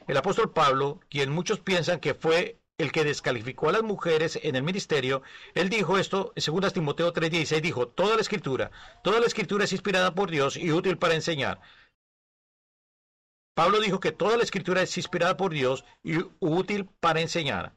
[0.07, 4.57] el apóstol Pablo, quien muchos piensan que fue el que descalificó a las mujeres en
[4.57, 5.21] el ministerio,
[5.53, 8.71] él dijo esto 2 Timoteo 3:16, dijo, toda la escritura,
[9.03, 11.61] toda la escritura es inspirada por Dios y útil para enseñar.
[13.55, 17.75] Pablo dijo que toda la escritura es inspirada por Dios y útil para enseñar.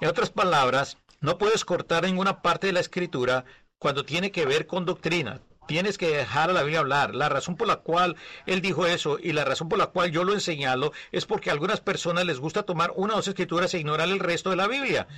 [0.00, 3.44] En otras palabras, no puedes cortar ninguna parte de la escritura
[3.78, 5.40] cuando tiene que ver con doctrina.
[5.66, 7.14] Tienes que dejar a la Biblia hablar.
[7.14, 10.24] La razón por la cual él dijo eso y la razón por la cual yo
[10.24, 13.72] lo he enseñado es porque a algunas personas les gusta tomar una o dos escrituras
[13.74, 15.08] e ignorar el resto de la Biblia.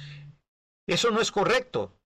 [0.87, 1.97] Eso no es correcto.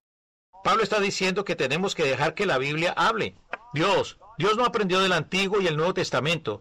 [0.64, 3.34] Pablo está diciendo que tenemos que dejar que la Biblia hable.
[3.72, 6.60] Dios, Dios no aprendió del Antiguo y el Nuevo Testamento.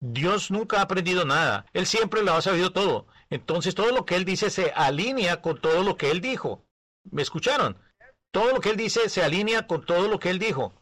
[0.00, 1.66] Dios nunca ha aprendido nada.
[1.72, 3.06] Él siempre lo ha sabido todo.
[3.30, 6.64] Entonces todo lo que él dice se alinea con todo lo que él dijo.
[7.10, 7.78] ¿Me escucharon?
[8.32, 10.81] Todo lo que él dice se alinea con todo lo que él dijo.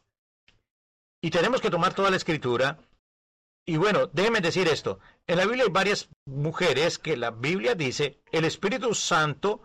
[1.21, 2.79] Y tenemos que tomar toda la escritura.
[3.67, 5.01] Y bueno, déjenme decir esto.
[5.27, 9.63] En la Biblia hay varias mujeres que la Biblia dice, el Espíritu Santo,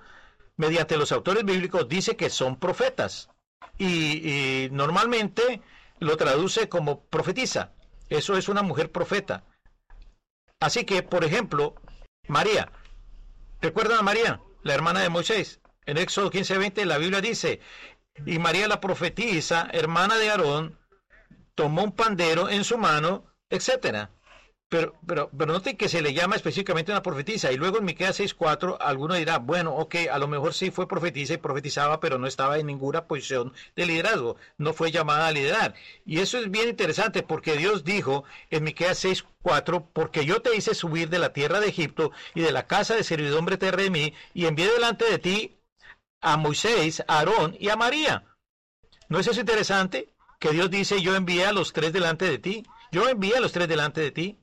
[0.57, 3.29] mediante los autores bíblicos, dice que son profetas.
[3.77, 5.61] Y, normalmente
[5.99, 7.71] lo traduce como profetiza.
[8.09, 9.43] Eso es una mujer profeta.
[10.59, 11.75] Así que, por ejemplo,
[12.27, 12.71] María.
[13.61, 15.61] ¿Recuerdan a María, la hermana de Moisés?
[15.85, 17.61] En Éxodo 15:20 la Biblia dice,
[18.25, 20.77] y María la profetisa, hermana de Aarón,
[21.55, 24.11] tomó un pandero en su mano, etcétera.
[24.67, 27.51] Pero, pero, pero note que se le llama específicamente una profetisa.
[27.51, 31.33] Y luego en Miqueas 6.4, alguno dirá, bueno, ok, a lo mejor sí fue profetisa
[31.33, 34.37] y profetizaba, pero no estaba en ninguna posición de liderazgo.
[34.57, 35.75] No fue llamada a liderar.
[36.03, 40.73] Y eso es bien interesante porque Dios dijo en Miqueas 6.4, porque yo te hice
[40.73, 43.71] subir de la tierra de Egipto y de la casa de servidumbre te
[44.33, 45.57] y envié delante de ti
[46.21, 48.23] a Moisés, a Aarón y a María.
[49.09, 50.14] ¿No es eso interesante?
[50.39, 52.63] Que Dios dice, yo envié a los tres delante de ti.
[52.91, 54.39] Yo envié a los tres delante de ti.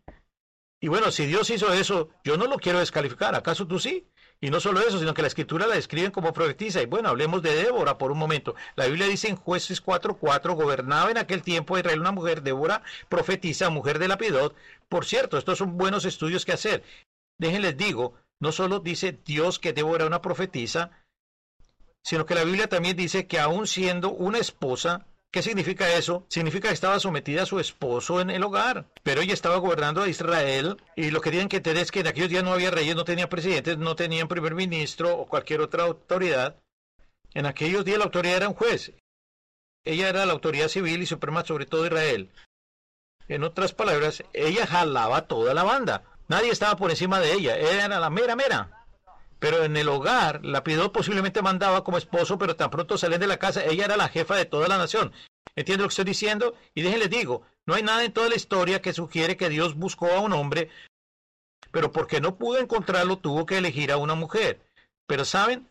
[0.80, 3.34] Y bueno, si Dios hizo eso, yo no lo quiero descalificar.
[3.34, 4.08] ¿Acaso tú sí?
[4.40, 6.82] Y no solo eso, sino que la escritura la describen como profetisa.
[6.82, 8.56] Y bueno, hablemos de Débora por un momento.
[8.74, 13.70] La Biblia dice en jueces 4.4, gobernaba en aquel tiempo Israel una mujer, Débora, profetisa,
[13.70, 14.56] mujer de Lapidot.
[14.88, 16.82] Por cierto, estos son buenos estudios que hacer.
[17.38, 20.90] Déjenles digo, no solo dice Dios que Débora era una profetisa,
[22.04, 26.26] sino que la Biblia también dice que aún siendo una esposa, ¿Qué significa eso?
[26.28, 30.08] Significa que estaba sometida a su esposo en el hogar, pero ella estaba gobernando a
[30.08, 32.94] Israel y lo que tienen que entender es que en aquellos días no había reyes,
[32.94, 36.56] no tenía presidentes, no tenían primer ministro o cualquier otra autoridad.
[37.32, 38.92] En aquellos días la autoridad era un juez.
[39.84, 42.30] Ella era la autoridad civil y suprema sobre todo Israel.
[43.26, 46.02] En otras palabras, ella jalaba toda la banda.
[46.28, 47.56] Nadie estaba por encima de ella.
[47.56, 48.81] Ella era la mera mera.
[49.42, 53.26] Pero en el hogar, la Lapidot posiblemente mandaba como esposo, pero tan pronto salen de
[53.26, 55.12] la casa, ella era la jefa de toda la nación.
[55.56, 56.54] ¿Entienden lo que estoy diciendo?
[56.74, 60.12] Y déjenles digo, no hay nada en toda la historia que sugiere que Dios buscó
[60.12, 60.70] a un hombre,
[61.72, 64.60] pero porque no pudo encontrarlo, tuvo que elegir a una mujer.
[65.08, 65.68] Pero saben,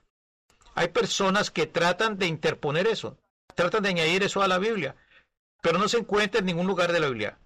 [0.75, 3.19] hay personas que tratan de interponer eso,
[3.55, 4.97] tratan de añadir eso a la Biblia,
[5.61, 7.37] pero no se encuentra en ningún lugar de la Biblia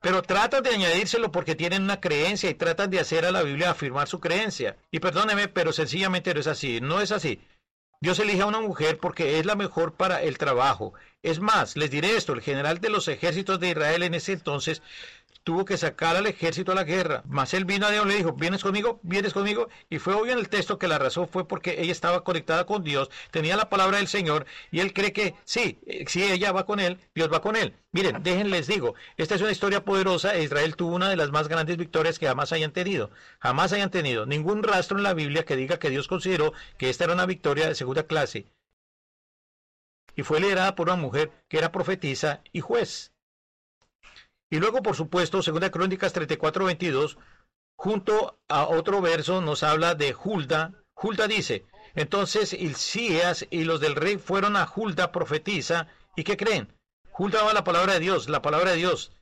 [0.00, 3.70] pero tratan de añadírselo porque tienen una creencia y tratan de hacer a la Biblia
[3.70, 4.76] afirmar su creencia.
[4.90, 7.40] Y perdóneme, pero sencillamente no es así, no es así.
[8.00, 10.92] Dios elige a una mujer porque es la mejor para el trabajo.
[11.22, 14.82] Es más, les diré esto, el general de los ejércitos de Israel en ese entonces
[15.46, 17.22] tuvo que sacar al ejército a la guerra.
[17.28, 18.98] Mas él vino a Dios le dijo, ¿vienes conmigo?
[19.04, 19.68] ¿Vienes conmigo?
[19.88, 22.82] Y fue obvio en el texto que la razón fue porque ella estaba conectada con
[22.82, 26.66] Dios, tenía la palabra del Señor y él cree que sí, eh, si ella va
[26.66, 27.76] con él, Dios va con él.
[27.92, 30.36] Miren, déjenles digo, esta es una historia poderosa.
[30.36, 33.12] Israel tuvo una de las más grandes victorias que jamás hayan tenido.
[33.38, 37.04] Jamás hayan tenido ningún rastro en la Biblia que diga que Dios consideró que esta
[37.04, 38.46] era una victoria de segunda clase.
[40.16, 43.12] Y fue liderada por una mujer que era profetisa y juez.
[44.56, 47.18] Y luego, por supuesto, segunda Crónicas 34:22,
[47.76, 50.72] junto a otro verso nos habla de Hulda.
[50.94, 56.72] Hulda dice, entonces Ilcías y los del rey fueron a Hulda profetiza, ¿y qué creen?
[57.18, 59.12] Hulda va la palabra de Dios, la palabra de Dios.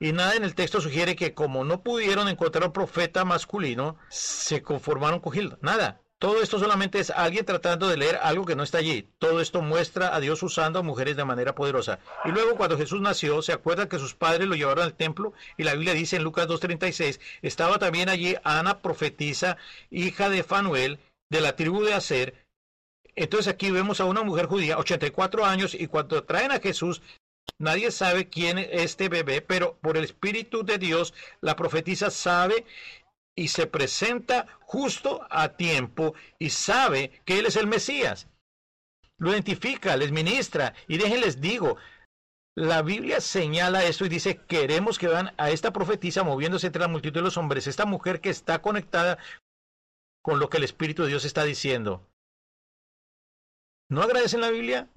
[0.00, 4.62] Y nada en el texto sugiere que como no pudieron encontrar un profeta masculino, se
[4.62, 5.58] conformaron con Hilda.
[5.60, 6.00] Nada.
[6.18, 9.08] Todo esto solamente es alguien tratando de leer algo que no está allí.
[9.18, 12.00] Todo esto muestra a Dios usando a mujeres de manera poderosa.
[12.24, 15.62] Y luego cuando Jesús nació, se acuerdan que sus padres lo llevaron al templo y
[15.62, 19.58] la Biblia dice en Lucas 2.36, estaba también allí Ana, profetisa,
[19.92, 20.98] hija de Fanuel,
[21.30, 22.34] de la tribu de Aser.
[23.14, 27.00] Entonces aquí vemos a una mujer judía, 84 años, y cuando traen a Jesús,
[27.60, 32.64] Nadie sabe quién es este bebé, pero por el Espíritu de Dios, la profetisa sabe
[33.38, 38.26] y se presenta justo a tiempo y sabe que Él es el Mesías.
[39.16, 41.76] Lo identifica, les ministra y déjenles digo,
[42.56, 46.88] la Biblia señala esto y dice, queremos que vean a esta profetisa moviéndose entre la
[46.88, 49.18] multitud de los hombres, esta mujer que está conectada
[50.20, 52.04] con lo que el Espíritu de Dios está diciendo.
[53.88, 54.88] ¿No agradecen la Biblia?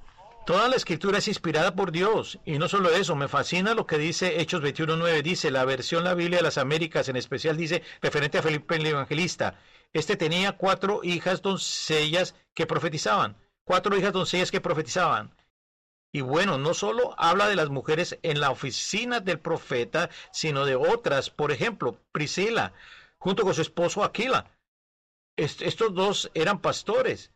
[0.45, 2.39] Toda la escritura es inspirada por Dios.
[2.45, 5.21] Y no solo eso, me fascina lo que dice Hechos 21.9.
[5.21, 8.86] Dice, la versión la Biblia de las Américas en especial dice, referente a Felipe el
[8.86, 9.60] Evangelista.
[9.93, 13.38] Este tenía cuatro hijas doncellas que profetizaban.
[13.63, 15.36] Cuatro hijas doncellas que profetizaban.
[16.12, 20.75] Y bueno, no solo habla de las mujeres en la oficina del profeta, sino de
[20.75, 21.30] otras.
[21.30, 22.73] Por ejemplo, Priscila,
[23.19, 24.51] junto con su esposo Aquila.
[25.38, 27.32] estos dos eran pastores.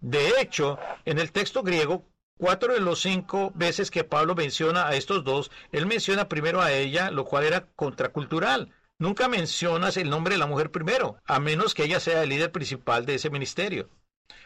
[0.00, 2.04] De hecho, en el texto griego,
[2.36, 6.72] Cuatro de los cinco veces que Pablo menciona a estos dos, él menciona primero a
[6.72, 8.72] ella, lo cual era contracultural.
[8.98, 12.50] Nunca mencionas el nombre de la mujer primero, a menos que ella sea el líder
[12.50, 13.88] principal de ese ministerio.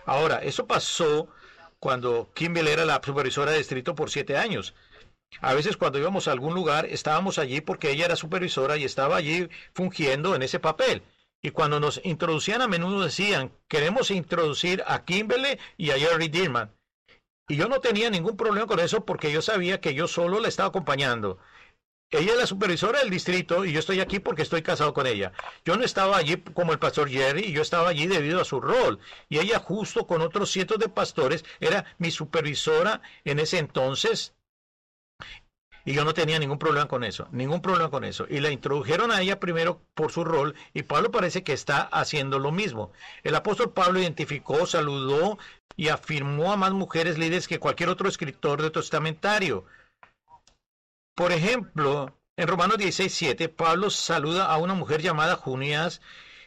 [0.05, 1.29] Ahora, eso pasó
[1.79, 4.75] cuando Kimball era la supervisora de distrito por siete años.
[5.41, 9.17] A veces cuando íbamos a algún lugar estábamos allí porque ella era supervisora y estaba
[9.17, 11.03] allí fungiendo en ese papel.
[11.41, 16.73] Y cuando nos introducían a menudo decían, queremos introducir a Kimberly y a Jerry Dirman.
[17.49, 20.49] Y yo no tenía ningún problema con eso porque yo sabía que yo solo le
[20.49, 21.39] estaba acompañando.
[22.11, 25.33] ella es la supervisora del distrito y yo estoy aquí porque estoy casado con ella.
[25.65, 28.99] Yo no estaba allí como el pastor Jerry, yo estaba allí debido a su rol.
[29.31, 34.35] Y ella justo con otros cientos de pastores era mi supervisora en ese entonces.
[35.87, 38.27] Y yo no tenía ningún problema con eso, ningún problema con eso.
[38.29, 42.39] Y la introdujeron a ella primero por su rol y Pablo parece que está haciendo
[42.39, 42.93] lo mismo.
[43.23, 45.39] El apóstol Pablo identificó, saludó
[45.79, 49.65] y afirmó a más mujeres líderes que cualquier otro escritor de testamentario.
[51.15, 56.01] Por ejemplo, en Romanos 16, 7, Pablo saluda a una mujer llamada Junías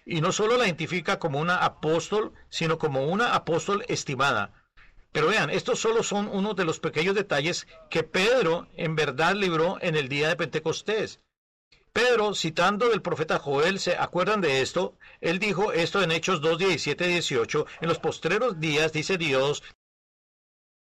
[0.06, 4.52] y no solo la identifica como una apóstol, sino como una apóstol estimada.
[5.14, 9.78] Pero vean, estos solo son unos de los pequeños detalles que Pedro en verdad libró
[9.80, 11.22] en el día de Pentecostés.
[11.94, 14.98] Pedro, citando del profeta Joel, ¿se acuerdan de esto?
[15.22, 17.66] Él dijo esto en Hechos 2, 17, 18.
[17.82, 19.64] En los postreros días, dice Dios,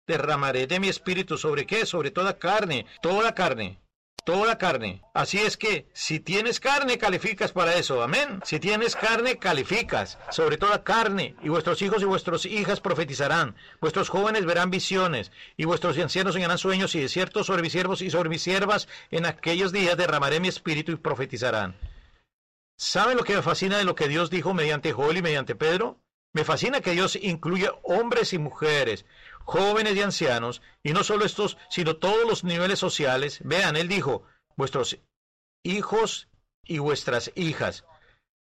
[0.06, 1.86] derramaré de mi espíritu sobre qué?
[1.86, 3.80] Sobre toda carne, toda carne
[4.26, 5.02] toda carne.
[5.14, 8.02] Así es que si tienes carne, calificas para eso.
[8.02, 8.40] Amén.
[8.44, 10.18] Si tienes carne, calificas.
[10.30, 11.36] Sobre toda carne.
[11.42, 13.54] Y vuestros hijos y vuestras hijas profetizarán.
[13.80, 15.30] Vuestros jóvenes verán visiones.
[15.56, 16.94] Y vuestros ancianos soñarán sueños.
[16.96, 20.48] Y de ciertos sobre mis siervos y sobre mis siervas en aquellos días derramaré mi
[20.48, 21.76] espíritu y profetizarán.
[22.78, 25.98] ¿Saben lo que me fascina de lo que Dios dijo mediante Joel y mediante Pedro?
[26.34, 29.06] Me fascina que Dios incluya hombres y mujeres,
[29.44, 33.40] jóvenes y ancianos, y no solo estos, sino todos los niveles sociales.
[33.42, 34.24] Vean, Él dijo,
[34.56, 34.98] vuestros
[35.62, 36.28] hijos
[36.64, 37.84] y vuestras hijas,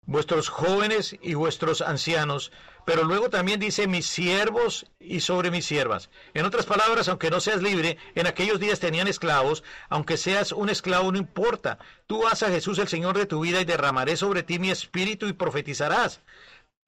[0.08, 2.50] vuestros jóvenes y vuestros ancianos,
[2.84, 6.10] pero luego también dice mis siervos y sobre mis siervas.
[6.34, 10.70] En otras palabras, aunque no seas libre, en aquellos días tenían esclavos, aunque seas un
[10.70, 11.78] esclavo no importa.
[12.06, 15.26] Tú vas a Jesús el Señor de tu vida y derramaré sobre ti mi espíritu
[15.26, 16.22] y profetizarás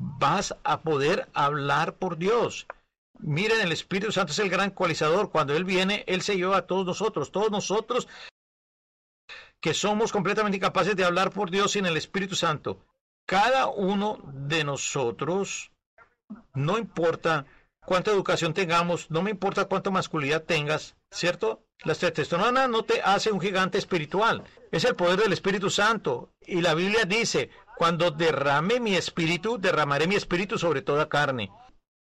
[0.01, 2.67] vas a poder hablar por Dios.
[3.19, 5.31] Miren, el Espíritu Santo es el gran coalizador.
[5.31, 7.31] Cuando Él viene, Él se lleva a todos nosotros.
[7.31, 8.09] Todos nosotros
[9.61, 12.83] que somos completamente incapaces de hablar por Dios sin el Espíritu Santo.
[13.31, 15.71] Cada uno de nosotros,
[16.53, 17.47] no importa
[17.87, 21.63] cuánta educación tengamos, no me importa cuánta masculinidad tengas, ¿cierto?
[21.85, 26.33] La testosterona no te hace un gigante espiritual, es el poder del Espíritu Santo.
[26.45, 31.53] Y la Biblia dice, cuando derrame mi espíritu, derramaré mi espíritu sobre toda carne.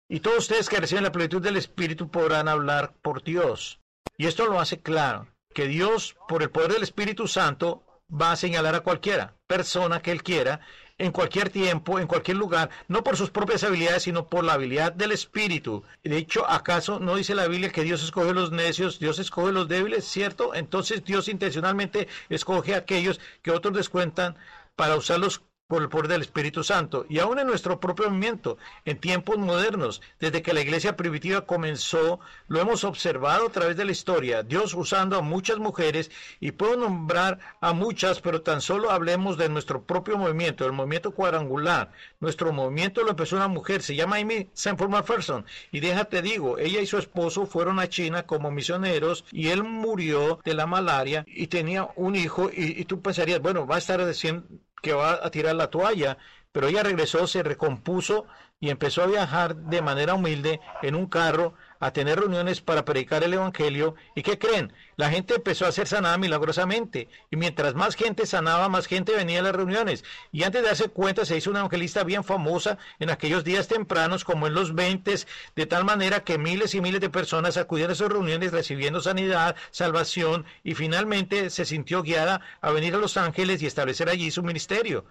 [0.08, 3.80] Y todos ustedes que reciben la plenitud del Espíritu podrán hablar por Dios.
[4.16, 8.36] Y esto lo hace claro, que Dios, por el poder del Espíritu Santo, va a
[8.36, 10.60] señalar a cualquiera persona que Él quiera,
[10.98, 14.92] en cualquier tiempo, en cualquier lugar, no por sus propias habilidades, sino por la habilidad
[14.92, 15.84] del Espíritu.
[16.02, 19.68] De hecho, ¿acaso no dice la Biblia que Dios escoge los necios, Dios escoge los
[19.68, 20.54] débiles, cierto?
[20.54, 24.36] Entonces Dios intencionalmente escoge a aquellos que otros descuentan
[24.76, 28.98] para usarlos por el poder del Espíritu Santo y aún en nuestro propio movimiento, en
[28.98, 33.92] tiempos modernos, desde que la iglesia primitiva comenzó, lo hemos observado a través de la
[33.92, 39.36] historia, Dios usando a muchas mujeres y puedo nombrar a muchas, pero tan solo hablemos
[39.36, 41.92] de nuestro propio movimiento, el movimiento cuadrangular.
[42.18, 46.80] Nuestro movimiento lo empezó una mujer, se llama Amy Sanford McPherson y déjate digo, ella
[46.80, 51.48] y su esposo fueron a China como misioneros y él murió de la malaria y
[51.48, 54.00] tenía un hijo y, tú pensarías, bueno, va a estar
[54.82, 56.18] que va a tirar la toalla,
[56.52, 58.26] pero ella regresó, se recompuso
[58.60, 63.22] y empezó a viajar de manera humilde en un carro a tener reuniones para predicar
[63.22, 63.94] el Evangelio.
[64.14, 64.72] ¿Y qué creen?
[64.96, 67.08] La gente empezó a ser sanada milagrosamente.
[67.30, 70.04] Y mientras más gente sanaba, más gente venía a las reuniones.
[70.32, 74.24] Y antes de darse cuenta, se hizo una evangelista bien famosa en aquellos días tempranos,
[74.24, 75.08] como en los 20,
[75.56, 79.56] de tal manera que miles y miles de personas acudían a esas reuniones recibiendo sanidad,
[79.70, 84.42] salvación, y finalmente se sintió guiada a venir a Los Ángeles y establecer allí su
[84.42, 85.04] ministerio.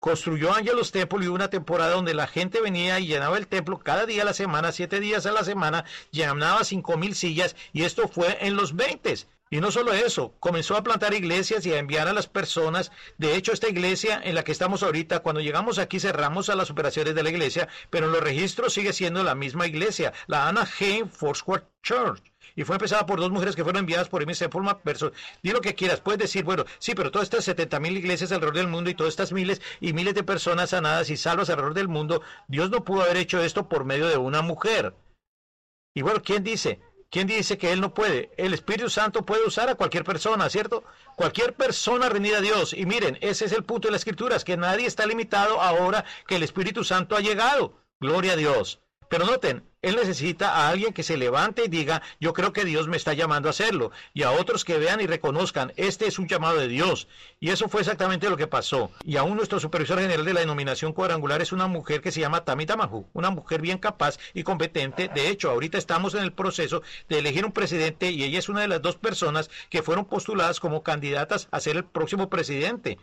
[0.00, 4.22] Construyó Ángelos y una temporada donde la gente venía y llenaba el templo cada día
[4.22, 8.38] a la semana, siete días a la semana, llenaba cinco mil sillas y esto fue
[8.40, 9.26] en los 20.
[9.50, 12.92] Y no solo eso, comenzó a plantar iglesias y a enviar a las personas.
[13.16, 16.70] De hecho, esta iglesia en la que estamos ahorita, cuando llegamos aquí cerramos a las
[16.70, 21.08] operaciones de la iglesia, pero en los registros sigue siendo la misma iglesia, la Anaheim
[21.08, 22.27] Foursquare Church
[22.58, 25.12] y fue empezada por dos mujeres que fueron enviadas por MC por MacPherson.
[25.44, 28.56] Di lo que quieras, puedes decir, bueno, sí, pero todas estas 70 mil iglesias alrededor
[28.56, 31.86] del mundo y todas estas miles y miles de personas sanadas y salvas alrededor del
[31.86, 34.96] mundo, Dios no pudo haber hecho esto por medio de una mujer.
[35.94, 36.80] Y bueno, ¿quién dice?
[37.12, 38.32] ¿Quién dice que Él no puede?
[38.36, 40.82] El Espíritu Santo puede usar a cualquier persona, ¿cierto?
[41.14, 42.72] Cualquier persona rendida a Dios.
[42.72, 46.34] Y miren, ese es el punto de las Escrituras, que nadie está limitado ahora que
[46.34, 47.84] el Espíritu Santo ha llegado.
[48.00, 48.80] Gloria a Dios.
[49.08, 52.88] Pero noten, él necesita a alguien que se levante y diga, yo creo que Dios
[52.88, 53.92] me está llamando a hacerlo.
[54.12, 57.06] Y a otros que vean y reconozcan, este es un llamado de Dios.
[57.38, 58.90] Y eso fue exactamente lo que pasó.
[59.04, 62.44] Y aún nuestro supervisor general de la denominación cuadrangular es una mujer que se llama
[62.44, 65.08] Tami Tamahu, una mujer bien capaz y competente.
[65.14, 68.62] De hecho, ahorita estamos en el proceso de elegir un presidente y ella es una
[68.62, 72.98] de las dos personas que fueron postuladas como candidatas a ser el próximo presidente.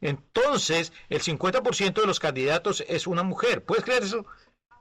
[0.00, 3.64] Entonces, el 50% de los candidatos es una mujer.
[3.64, 4.24] ¿Puedes creer eso?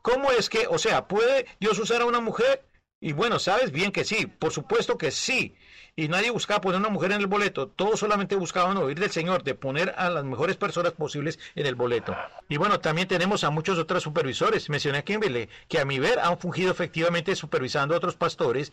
[0.01, 2.65] ¿Cómo es que, o sea, puede Dios usar a una mujer?
[2.99, 5.55] Y bueno, sabes bien que sí, por supuesto que sí.
[5.95, 9.43] Y nadie buscaba poner una mujer en el boleto, todos solamente buscaban oír del Señor,
[9.43, 12.15] de poner a las mejores personas posibles en el boleto.
[12.47, 14.69] Y bueno, también tenemos a muchos otros supervisores.
[14.69, 18.71] Mencioné a Kimberley, que a mi ver han fungido efectivamente supervisando a otros pastores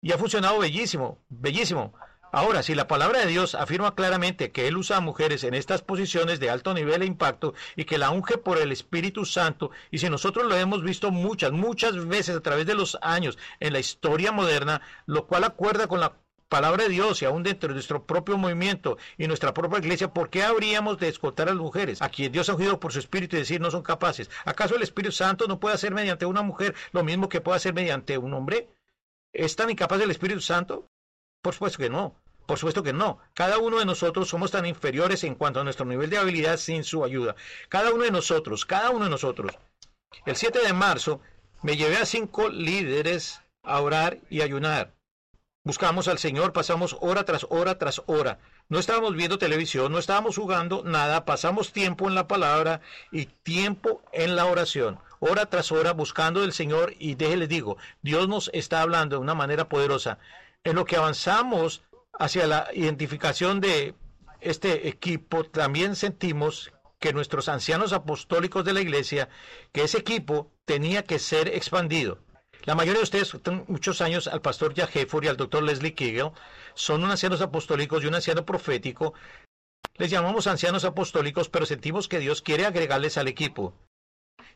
[0.00, 1.94] y ha funcionado bellísimo, bellísimo.
[2.36, 5.82] Ahora, si la palabra de Dios afirma claramente que Él usa a mujeres en estas
[5.82, 9.98] posiciones de alto nivel e impacto y que la unge por el Espíritu Santo, y
[9.98, 13.78] si nosotros lo hemos visto muchas, muchas veces a través de los años en la
[13.78, 16.16] historia moderna, lo cual acuerda con la
[16.48, 20.28] palabra de Dios y aún dentro de nuestro propio movimiento y nuestra propia iglesia, ¿por
[20.28, 23.36] qué habríamos de escoltar a las mujeres a quien Dios ha ungido por su espíritu
[23.36, 24.28] y decir no son capaces?
[24.44, 27.74] ¿Acaso el Espíritu Santo no puede hacer mediante una mujer lo mismo que puede hacer
[27.74, 28.70] mediante un hombre?
[29.32, 30.88] ¿Es tan incapaz el Espíritu Santo?
[31.40, 32.23] Por supuesto que no.
[32.46, 33.18] Por supuesto que no.
[33.32, 36.84] Cada uno de nosotros somos tan inferiores en cuanto a nuestro nivel de habilidad sin
[36.84, 37.36] su ayuda.
[37.68, 39.52] Cada uno de nosotros, cada uno de nosotros.
[40.26, 41.20] El 7 de marzo
[41.62, 44.92] me llevé a cinco líderes a orar y ayunar.
[45.66, 48.38] Buscamos al Señor, pasamos hora tras hora tras hora.
[48.68, 54.02] No estábamos viendo televisión, no estábamos jugando nada, pasamos tiempo en la palabra y tiempo
[54.12, 58.82] en la oración, hora tras hora buscando del Señor y déjenles digo, Dios nos está
[58.82, 60.18] hablando de una manera poderosa.
[60.64, 61.82] En lo que avanzamos
[62.18, 63.94] hacia la identificación de
[64.40, 69.28] este equipo, también sentimos que nuestros ancianos apostólicos de la iglesia,
[69.72, 72.18] que ese equipo tenía que ser expandido.
[72.64, 73.34] La mayoría de ustedes,
[73.68, 76.30] muchos años al pastor Jack y al doctor Leslie Kegel,
[76.74, 79.12] son unos ancianos apostólicos y un anciano profético.
[79.96, 83.74] Les llamamos ancianos apostólicos, pero sentimos que Dios quiere agregarles al equipo.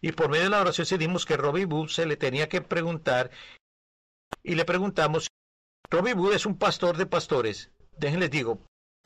[0.01, 3.31] Y por medio de la oración sentimos que Robbie Wood se le tenía que preguntar
[4.43, 5.29] y le preguntamos
[5.91, 7.71] Robbie Wood es un pastor de pastores.
[7.97, 8.61] Déjenles digo,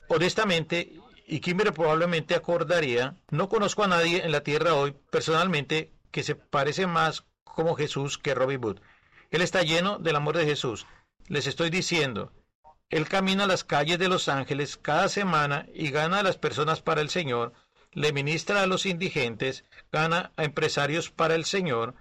[0.09, 6.25] honestamente, y Kimber probablemente acordaría, no conozco a nadie en la tierra hoy personalmente que
[6.25, 8.81] se parece más como Jesús que Robbie Wood.
[9.31, 10.87] Él está lleno del amor de Jesús.
[11.29, 12.33] Les estoy diciendo,
[12.91, 16.83] él camina a las calles de Los Ángeles cada semana y gana a las personas
[16.83, 17.53] para el Señor,
[17.93, 21.95] le ministra a los indigentes, gana a empresarios para el Señor,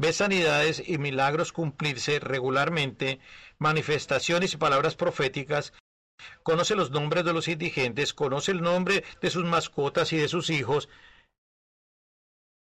[0.00, 3.20] ve sanidades y milagros cumplirse regularmente,
[3.58, 5.74] manifestaciones y palabras proféticas,
[6.42, 10.48] conoce los nombres de los indigentes, conoce el nombre de sus mascotas y de sus
[10.48, 10.88] hijos.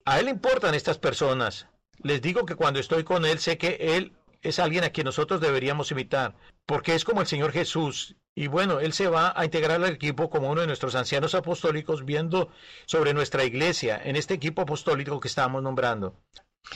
[0.05, 1.67] A él importan estas personas.
[1.99, 5.39] Les digo que cuando estoy con él sé que él es alguien a quien nosotros
[5.39, 8.15] deberíamos imitar, porque es como el Señor Jesús.
[8.33, 12.05] Y bueno, él se va a integrar al equipo como uno de nuestros ancianos apostólicos,
[12.05, 12.49] viendo
[12.87, 16.15] sobre nuestra iglesia en este equipo apostólico que estamos nombrando.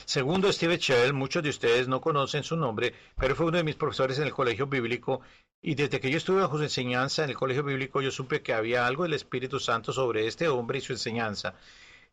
[0.05, 3.75] Segundo, Steve Shell, muchos de ustedes no conocen su nombre, pero fue uno de mis
[3.75, 5.21] profesores en el colegio bíblico
[5.61, 8.53] y desde que yo estuve bajo su enseñanza en el colegio bíblico yo supe que
[8.53, 11.55] había algo del Espíritu Santo sobre este hombre y su enseñanza.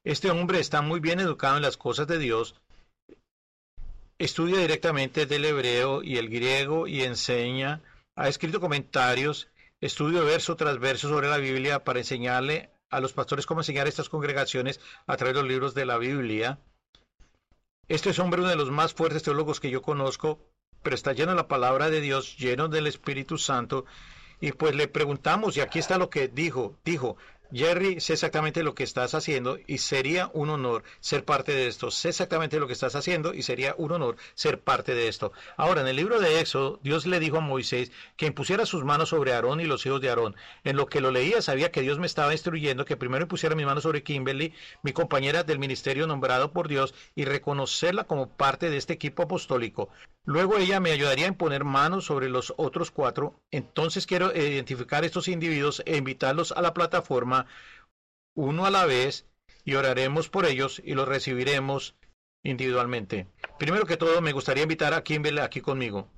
[0.04, 2.54] Este hombre está muy bien educado en las cosas de Dios,
[4.18, 7.80] estudia directamente del hebreo y el griego y enseña,
[8.16, 9.48] ha escrito comentarios,
[9.80, 13.88] estudio verso tras verso sobre la Biblia para enseñarle a los pastores cómo enseñar a
[13.88, 16.58] estas congregaciones a través de los libros de la Biblia.
[17.90, 20.38] Este es hombre uno de los más fuertes teólogos que yo conozco,
[20.80, 23.84] pero está lleno de la palabra de Dios, lleno del Espíritu Santo.
[24.40, 27.16] Y pues le preguntamos, y aquí está lo que dijo, dijo,
[27.52, 31.90] Jerry, sé exactamente lo que estás haciendo y sería un honor ser parte de esto.
[31.90, 35.32] Sé exactamente lo que estás haciendo y sería un honor ser parte de esto.
[35.56, 39.08] Ahora, en el libro de Éxodo, Dios le dijo a Moisés que impusiera sus manos
[39.08, 40.36] sobre Aarón y los hijos de Aarón.
[40.64, 43.66] En lo que lo leía, sabía que Dios me estaba instruyendo que primero pusiera mis
[43.66, 48.76] manos sobre Kimberly, mi compañera del ministerio nombrado por Dios, y reconocerla como parte de
[48.76, 49.90] este equipo apostólico.
[50.26, 53.40] Luego ella me ayudaría a poner manos sobre los otros cuatro.
[53.50, 57.39] Entonces quiero identificar estos individuos e invitarlos a la plataforma
[58.34, 59.26] uno a la vez
[59.64, 61.94] y oraremos por ellos y los recibiremos
[62.42, 63.26] individualmente.
[63.58, 66.08] Primero que todo, me gustaría invitar a Kimberly aquí conmigo.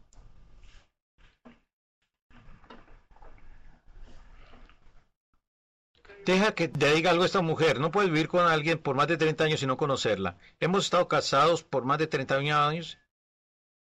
[6.24, 7.80] Deja que te diga algo a esta mujer.
[7.80, 10.36] No puedes vivir con alguien por más de 30 años y no conocerla.
[10.60, 12.98] Hemos estado casados por más de 30 años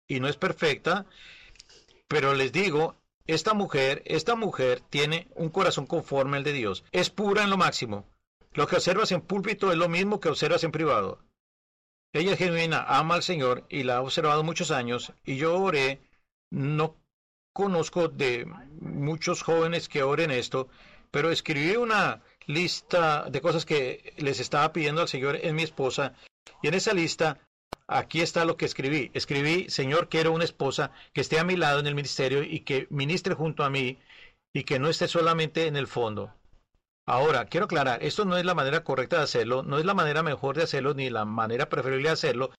[0.07, 1.07] y no es perfecta,
[2.07, 6.85] pero les digo, esta mujer, esta mujer tiene un corazón conforme al de Dios.
[6.93, 8.07] Es pura en lo máximo.
[8.53, 11.21] Lo que observas en púlpito es lo mismo que observas en privado.
[12.13, 16.01] ella es genuina, ama al Señor y la ha observado muchos años y yo oré,
[16.51, 16.97] no
[17.53, 18.47] conozco de
[18.81, 20.69] muchos jóvenes que oren esto,
[21.13, 26.15] pero escribí una lista de cosas que les estaba pidiendo al Señor en mi esposa
[26.63, 27.39] y en esa lista
[27.91, 29.11] aquí está lo que escribí.
[29.15, 32.87] Escribí, Señor, quiero una esposa que esté a mi lado en el ministerio y que
[32.91, 33.99] ministre junto a mí
[34.55, 36.33] y que no esté solamente en el fondo.
[37.07, 40.23] Ahora, quiero aclarar, esto no es la manera correcta de hacerlo, no es la manera
[40.23, 42.51] mejor de hacerlo, ni la manera preferible de hacerlo,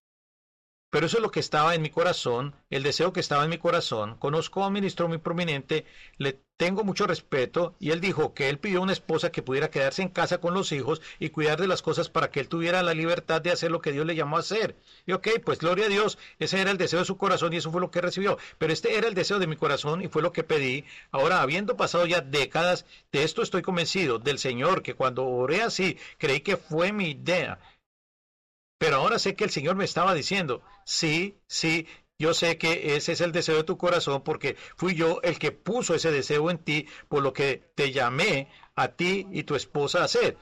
[0.92, 3.56] pero eso es lo que estaba en mi corazón, el deseo que estaba en mi
[3.56, 4.18] corazón.
[4.18, 5.86] Conozco a un ministro muy prominente,
[6.18, 10.02] le tengo mucho respeto y él dijo que él pidió una esposa que pudiera quedarse
[10.02, 12.92] en casa con los hijos y cuidar de las cosas para que él tuviera la
[12.92, 14.76] libertad de hacer lo que Dios le llamó a hacer.
[15.06, 17.72] Y ok, pues gloria a Dios, ese era el deseo de su corazón y eso
[17.72, 18.36] fue lo que recibió.
[18.58, 20.84] Pero este era el deseo de mi corazón y fue lo que pedí.
[21.10, 25.96] Ahora, habiendo pasado ya décadas, de esto estoy convencido del Señor, que cuando oré así,
[26.18, 27.58] creí que fue mi idea
[28.82, 31.86] pero ahora sé que el Señor me estaba diciendo, sí, sí,
[32.18, 35.52] yo sé que ese es el deseo de tu corazón porque fui yo el que
[35.52, 40.00] puso ese deseo en ti, por lo que te llamé a ti y tu esposa
[40.00, 40.36] a hacer.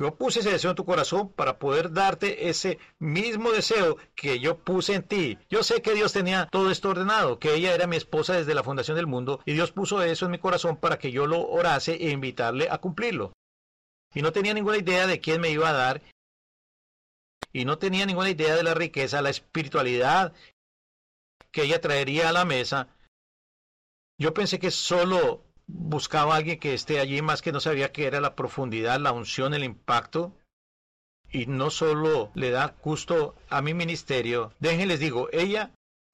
[0.00, 4.58] Yo puse ese deseo en tu corazón para poder darte ese mismo deseo que yo
[4.58, 5.38] puse en ti.
[5.48, 8.64] Yo sé que Dios tenía todo esto ordenado, que ella era mi esposa desde la
[8.64, 11.94] fundación del mundo y Dios puso eso en mi corazón para que yo lo orase
[11.94, 13.32] e invitarle a cumplirlo.
[14.12, 16.02] Y no tenía ninguna idea de quién me iba a dar
[17.56, 20.34] y no tenía ninguna idea de la riqueza, la espiritualidad
[21.50, 22.88] que ella traería a la mesa.
[24.18, 28.06] Yo pensé que solo buscaba a alguien que esté allí, más que no sabía qué
[28.06, 30.36] era la profundidad, la unción, el impacto.
[31.30, 35.70] Y no solo le da gusto a mi ministerio, déjenles digo, ella,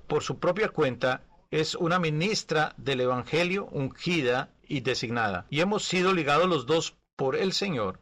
[0.06, 5.46] por su propia cuenta, es una ministra del Evangelio ungida y designada.
[5.50, 7.98] Y hemos sido ligados los dos por el Señor.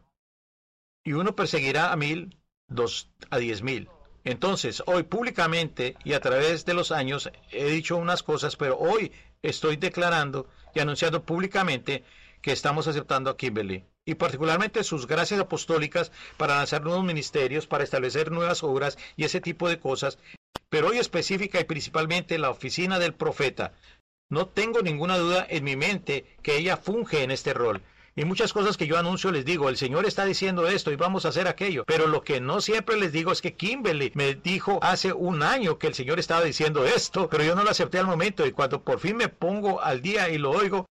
[1.03, 2.37] Y uno perseguirá a mil
[2.71, 3.89] dos a diez mil.
[4.23, 9.11] Entonces, hoy públicamente y a través de los años he dicho unas cosas, pero hoy
[9.41, 12.03] estoy declarando y anunciando públicamente
[12.41, 17.83] que estamos aceptando a Kimberly y particularmente sus gracias apostólicas para lanzar nuevos ministerios, para
[17.83, 20.17] establecer nuevas obras y ese tipo de cosas,
[20.69, 23.73] pero hoy específica y principalmente la oficina del profeta.
[24.29, 27.83] No tengo ninguna duda en mi mente que ella funge en este rol.
[28.13, 31.25] Y muchas cosas que yo anuncio les digo, el Señor está diciendo esto y vamos
[31.25, 31.85] a hacer aquello.
[31.85, 35.79] Pero lo que no siempre les digo es que Kimberly me dijo hace un año
[35.79, 38.83] que el Señor estaba diciendo esto, pero yo no lo acepté al momento y cuando
[38.83, 40.87] por fin me pongo al día y lo oigo,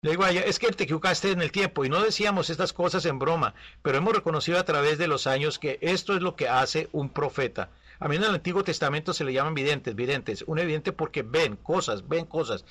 [0.00, 2.72] le digo a ella, es que te equivocaste en el tiempo y no decíamos estas
[2.72, 6.36] cosas en broma, pero hemos reconocido a través de los años que esto es lo
[6.36, 7.70] que hace un profeta.
[7.98, 11.56] A mí en el Antiguo Testamento se le llaman videntes, videntes, un evidente porque ven
[11.56, 12.64] cosas, ven cosas.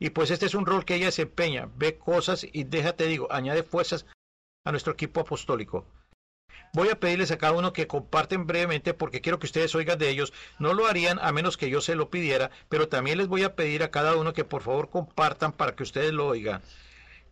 [0.00, 3.62] Y pues este es un rol que ella desempeña, ve cosas y déjate digo, añade
[3.62, 4.06] fuerzas
[4.64, 5.86] a nuestro equipo apostólico.
[6.72, 10.08] Voy a pedirles a cada uno que comparten brevemente porque quiero que ustedes oigan de
[10.08, 10.32] ellos.
[10.58, 13.54] No lo harían a menos que yo se lo pidiera, pero también les voy a
[13.56, 16.62] pedir a cada uno que por favor compartan para que ustedes lo oigan.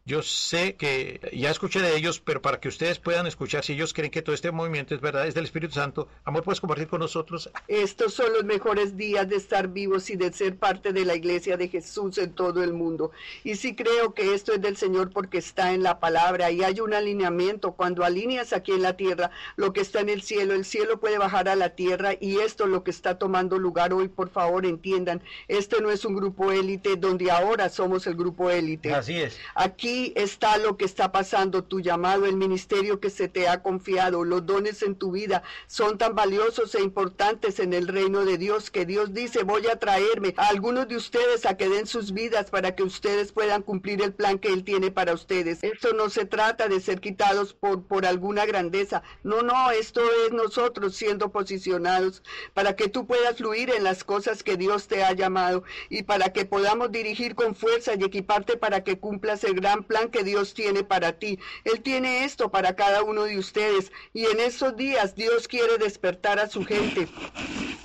[0.08, 3.92] Yo sé que ya escuché de ellos, pero para que ustedes puedan escuchar, si ellos
[3.92, 7.00] creen que todo este movimiento es verdad, es del Espíritu Santo, amor, ¿puedes compartir con
[7.00, 7.50] nosotros?
[7.68, 11.58] Estos son los mejores días de estar vivos y de ser parte de la iglesia
[11.58, 13.10] de Jesús en todo el mundo.
[13.44, 16.80] Y sí creo que esto es del Señor porque está en la palabra y hay
[16.80, 17.72] un alineamiento.
[17.72, 21.18] Cuando alineas aquí en la tierra lo que está en el cielo, el cielo puede
[21.18, 24.64] bajar a la tierra y esto es lo que está tomando lugar hoy, por favor,
[24.64, 25.22] entiendan.
[25.48, 28.94] Este no es un grupo élite donde ahora somos el grupo élite.
[28.94, 29.38] Así es.
[29.54, 34.24] Aquí está lo que está pasando, tu llamado, el ministerio que se te ha confiado,
[34.24, 38.70] los dones en tu vida son tan valiosos e importantes en el reino de Dios
[38.70, 42.50] que Dios dice, voy a traerme a algunos de ustedes a que den sus vidas
[42.50, 45.62] para que ustedes puedan cumplir el plan que Él tiene para ustedes.
[45.62, 49.02] Esto no se trata de ser quitados por, por alguna grandeza.
[49.22, 52.22] No, no, esto es nosotros siendo posicionados
[52.54, 56.32] para que tú puedas fluir en las cosas que Dios te ha llamado y para
[56.32, 60.54] que podamos dirigir con fuerza y equiparte para que cumplas el gran plan que Dios
[60.54, 61.40] tiene para ti.
[61.64, 66.38] Él tiene esto para cada uno de ustedes y en estos días Dios quiere despertar
[66.38, 67.08] a su gente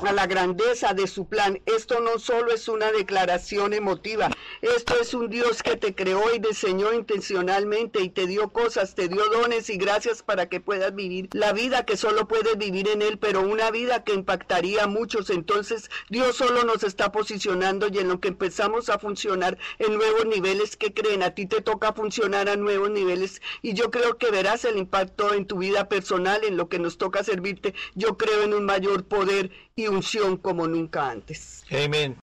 [0.07, 1.61] a la grandeza de su plan.
[1.65, 4.29] Esto no solo es una declaración emotiva,
[4.61, 9.07] esto es un Dios que te creó y diseñó intencionalmente y te dio cosas, te
[9.07, 13.01] dio dones y gracias para que puedas vivir la vida que solo puedes vivir en
[13.01, 15.29] Él, pero una vida que impactaría a muchos.
[15.29, 20.25] Entonces Dios solo nos está posicionando y en lo que empezamos a funcionar en nuevos
[20.25, 24.31] niveles que creen, a ti te toca funcionar a nuevos niveles y yo creo que
[24.31, 27.73] verás el impacto en tu vida personal, en lo que nos toca servirte.
[27.95, 31.65] Yo creo en un mayor poder y unción como nunca antes.
[31.69, 32.17] Amén.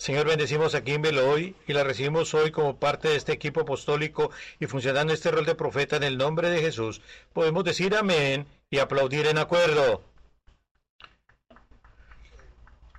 [0.00, 4.30] Señor, bendecimos a Kimbel hoy y la recibimos hoy como parte de este equipo apostólico
[4.58, 7.02] y funcionando este rol de profeta en el nombre de Jesús.
[7.34, 10.02] Podemos decir amén y aplaudir en acuerdo.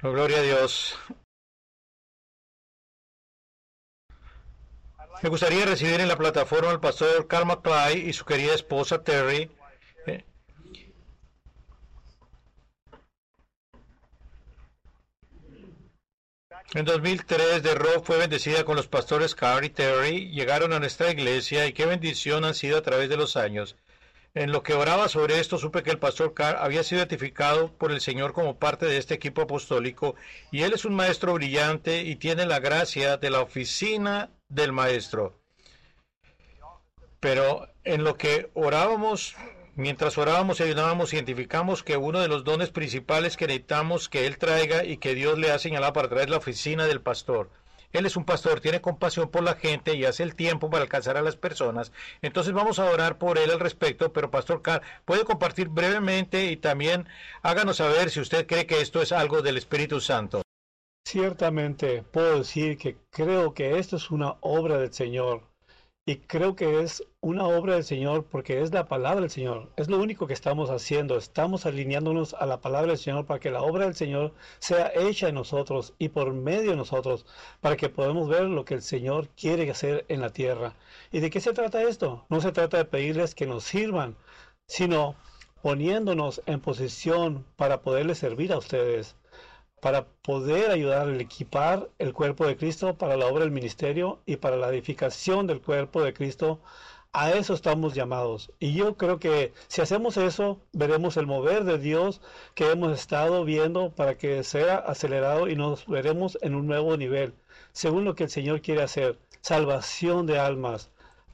[0.03, 0.95] Oh, gloria a Dios.
[5.22, 9.51] Me gustaría recibir en la plataforma al pastor Carl McClay y su querida esposa Terry.
[10.07, 10.24] Eh,
[16.74, 20.32] En 2003, The Rock fue bendecida con los pastores Carl y Terry.
[20.32, 23.76] Llegaron a nuestra iglesia y qué bendición han sido a través de los años.
[24.34, 27.91] En lo que oraba sobre esto, supe que el pastor Carr había sido identificado por
[27.91, 30.15] el Señor como parte de este equipo apostólico
[30.51, 35.38] y él es un maestro brillante y tiene la gracia de la oficina del maestro.
[37.19, 39.36] Pero en lo que orábamos,
[39.75, 44.38] mientras orábamos y ayudábamos, identificamos que uno de los dones principales que necesitamos que él
[44.38, 47.49] traiga y que Dios le ha señalado para traer la oficina del pastor
[47.93, 51.17] él es un pastor, tiene compasión por la gente y hace el tiempo para alcanzar
[51.17, 51.91] a las personas.
[52.21, 56.57] Entonces vamos a orar por él al respecto, pero Pastor Carl, puede compartir brevemente y
[56.57, 57.07] también
[57.41, 60.41] háganos saber si usted cree que esto es algo del Espíritu Santo.
[61.05, 65.50] Ciertamente puedo decir que creo que esto es una obra del Señor.
[66.12, 69.72] Y creo que es una obra del Señor porque es la palabra del Señor.
[69.78, 71.16] Es lo único que estamos haciendo.
[71.16, 75.30] Estamos alineándonos a la palabra del Señor para que la obra del Señor sea hecha
[75.30, 77.26] en nosotros y por medio de nosotros,
[77.62, 80.76] para que podamos ver lo que el Señor quiere hacer en la tierra.
[81.14, 82.26] ¿Y de qué se trata esto?
[82.28, 84.18] No se trata de pedirles que nos sirvan,
[84.68, 85.16] sino
[85.62, 89.16] poniéndonos en posición para poderles servir a ustedes
[89.82, 94.38] para poder ayudar a equipar el cuerpo de Cristo para la obra del ministerio y
[94.38, 96.61] para la edificación del cuerpo de Cristo.
[97.13, 98.51] A eso estamos llamados.
[98.59, 102.21] Y yo creo que si hacemos eso, veremos el mover de Dios
[102.55, 107.34] que hemos estado viendo para que sea acelerado y nos veremos en un nuevo nivel,
[107.73, 109.17] según lo que el Señor quiere hacer.
[109.41, 110.91] Salvación de almas,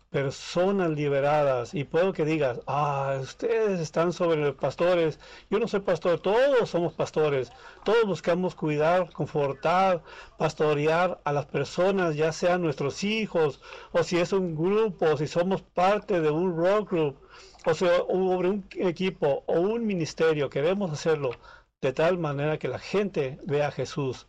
[0.09, 5.81] personas liberadas y puedo que digas, ah, ustedes están sobre los pastores, yo no soy
[5.81, 7.51] pastor, todos somos pastores,
[7.83, 10.03] todos buscamos cuidar, confortar,
[10.37, 15.27] pastorear a las personas, ya sean nuestros hijos, o si es un grupo, o si
[15.27, 17.17] somos parte de un rock group,
[17.65, 18.03] o sobre
[18.47, 21.31] un equipo o un ministerio, queremos hacerlo
[21.81, 24.27] de tal manera que la gente vea a Jesús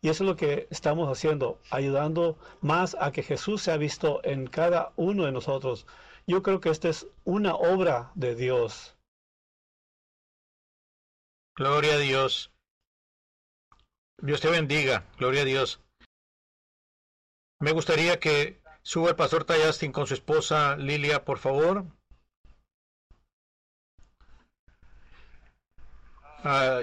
[0.00, 4.46] y eso es lo que estamos haciendo, ayudando más a que Jesús sea visto en
[4.46, 5.86] cada uno de nosotros.
[6.26, 8.96] Yo creo que esta es una obra de Dios.
[11.56, 12.52] Gloria a Dios.
[14.18, 15.04] Dios te bendiga.
[15.18, 15.80] Gloria a Dios.
[17.60, 21.84] Me gustaría que suba el pastor Tayastin con su esposa Lilia, por favor.
[26.44, 26.82] Ah,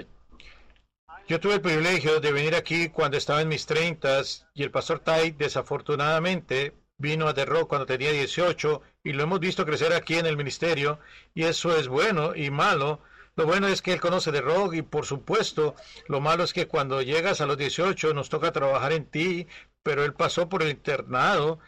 [1.28, 5.00] yo tuve el privilegio de venir aquí cuando estaba en mis treintas y el pastor
[5.00, 10.26] Tai desafortunadamente vino a Rock cuando tenía 18 y lo hemos visto crecer aquí en
[10.26, 11.00] el ministerio
[11.34, 13.00] y eso es bueno y malo.
[13.34, 15.74] Lo bueno es que él conoce The Rock y por supuesto
[16.06, 19.48] lo malo es que cuando llegas a los 18 nos toca trabajar en ti,
[19.82, 21.58] pero él pasó por el internado,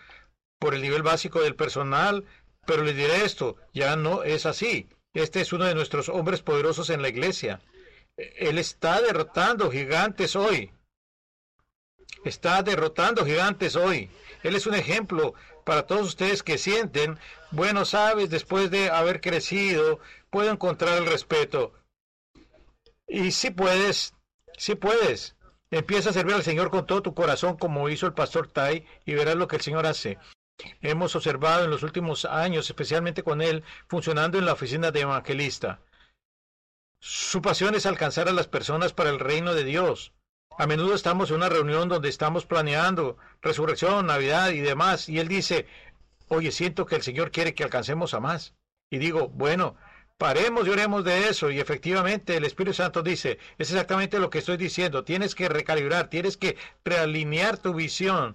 [0.60, 2.24] por el nivel básico del personal,
[2.64, 4.88] pero le diré esto, ya no es así.
[5.14, 7.60] Este es uno de nuestros hombres poderosos en la iglesia.
[8.18, 10.72] Él está derrotando gigantes hoy.
[12.24, 14.10] Está derrotando gigantes hoy.
[14.42, 17.18] Él es un ejemplo para todos ustedes que sienten,
[17.52, 20.00] bueno, sabes, después de haber crecido,
[20.30, 21.72] puedo encontrar el respeto.
[23.06, 24.14] Y si puedes,
[24.56, 25.36] si puedes.
[25.70, 29.14] Empieza a servir al Señor con todo tu corazón como hizo el pastor Tai y
[29.14, 30.18] verás lo que el Señor hace.
[30.80, 35.80] Hemos observado en los últimos años, especialmente con él, funcionando en la oficina de evangelista.
[37.00, 40.12] Su pasión es alcanzar a las personas para el reino de Dios.
[40.58, 45.28] A menudo estamos en una reunión donde estamos planeando resurrección, Navidad y demás, y él
[45.28, 45.66] dice,
[46.26, 48.54] oye, siento que el Señor quiere que alcancemos a más.
[48.90, 49.76] Y digo, bueno,
[50.16, 51.50] paremos y oremos de eso.
[51.50, 56.10] Y efectivamente el Espíritu Santo dice, es exactamente lo que estoy diciendo, tienes que recalibrar,
[56.10, 58.34] tienes que realinear tu visión,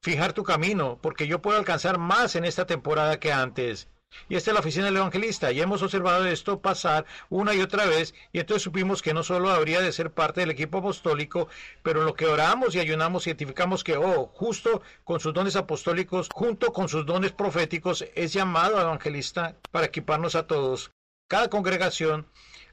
[0.00, 3.88] fijar tu camino, porque yo puedo alcanzar más en esta temporada que antes.
[4.28, 5.52] Y esta es la oficina del evangelista.
[5.52, 8.14] Y hemos observado esto pasar una y otra vez.
[8.32, 11.48] Y entonces supimos que no solo habría de ser parte del equipo apostólico,
[11.82, 16.28] pero en lo que oramos y ayunamos, identificamos que, oh, justo con sus dones apostólicos,
[16.32, 20.92] junto con sus dones proféticos, es llamado evangelista para equiparnos a todos,
[21.28, 22.26] cada congregación,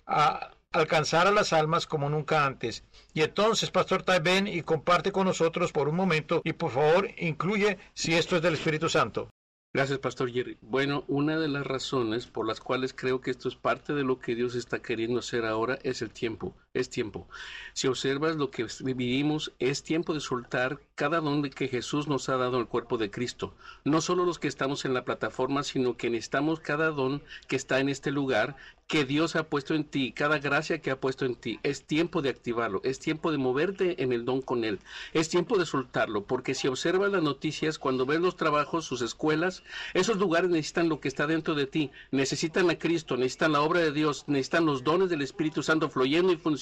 [0.06, 2.84] a alcanzar a las almas como nunca antes.
[3.14, 7.10] Y entonces, Pastor Tai, ven y comparte con nosotros por un momento y por favor
[7.18, 9.30] incluye si esto es del Espíritu Santo.
[9.72, 10.58] Gracias, Pastor Jerry.
[10.62, 14.18] Bueno, una de las razones por las cuales creo que esto es parte de lo
[14.20, 16.56] que Dios está queriendo hacer ahora es el tiempo.
[16.74, 17.28] Es tiempo.
[17.74, 22.38] Si observas lo que vivimos, es tiempo de soltar cada don que Jesús nos ha
[22.38, 23.56] dado al cuerpo de Cristo.
[23.86, 27.80] No solo los que estamos en la plataforma, sino que necesitamos cada don que está
[27.80, 28.56] en este lugar
[28.86, 31.60] que Dios ha puesto en ti, cada gracia que ha puesto en ti.
[31.62, 34.80] Es tiempo de activarlo, es tiempo de moverte en el don con Él,
[35.14, 39.64] es tiempo de soltarlo, porque si observas las noticias, cuando ves los trabajos, sus escuelas,
[39.94, 43.80] esos lugares necesitan lo que está dentro de ti, necesitan a Cristo, necesitan la obra
[43.80, 46.59] de Dios, necesitan los dones del Espíritu Santo fluyendo y funcionando.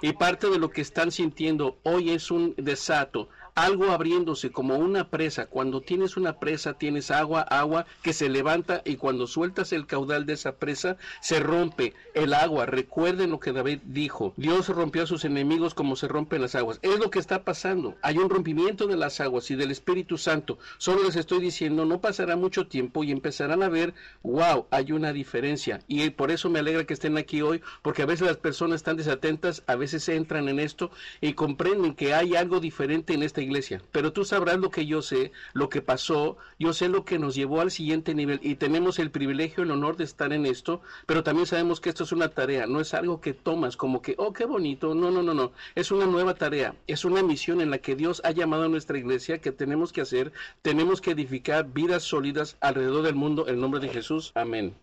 [0.00, 5.08] Y parte de lo que están sintiendo hoy es un desato, algo abriéndose como una
[5.08, 5.46] presa.
[5.46, 10.26] Cuando tienes una presa, tienes agua, agua que se levanta y cuando sueltas el caudal
[10.26, 12.66] de esa presa, se rompe el agua.
[12.66, 14.32] Recuerden lo que David dijo.
[14.36, 16.78] Dios rompió a sus enemigos como se rompen las aguas.
[16.82, 17.96] Es lo que está pasando.
[18.02, 20.58] Hay un rompimiento de las aguas y del Espíritu Santo.
[20.78, 25.12] Solo les estoy diciendo, no pasará mucho tiempo y empezarán a ver, wow, hay una
[25.12, 25.80] diferencia.
[25.88, 28.96] Y por eso me alegra que estén aquí hoy, porque a veces las personas están
[28.96, 30.90] desatentas, a veces entran en esto
[31.20, 35.02] y comprenden que hay algo diferente en esta iglesia, pero tú sabrás lo que yo
[35.02, 38.98] sé, lo que pasó, yo sé lo que nos llevó al siguiente nivel y tenemos
[38.98, 42.28] el privilegio, el honor de estar en esto, pero también sabemos que esto es una
[42.28, 45.52] tarea, no es algo que tomas como que, oh, qué bonito, no, no, no, no,
[45.74, 48.98] es una nueva tarea, es una misión en la que Dios ha llamado a nuestra
[48.98, 50.32] iglesia que tenemos que hacer,
[50.62, 54.74] tenemos que edificar vidas sólidas alrededor del mundo, en nombre de Jesús, amén.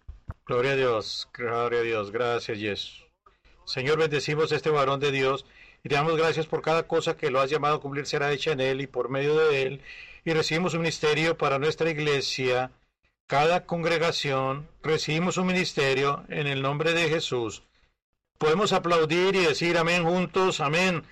[0.46, 3.06] Gloria a Dios, gloria a Dios, gracias Jesús.
[3.66, 5.46] Señor, bendecimos a este varón de Dios
[5.84, 8.52] y te damos gracias por cada cosa que lo has llamado a cumplir será hecha
[8.52, 9.82] en Él y por medio de Él.
[10.26, 12.72] Y recibimos un ministerio para nuestra iglesia,
[13.28, 17.64] cada congregación, recibimos un ministerio en el nombre de Jesús.
[18.38, 21.04] Podemos aplaudir y decir amén juntos, amén.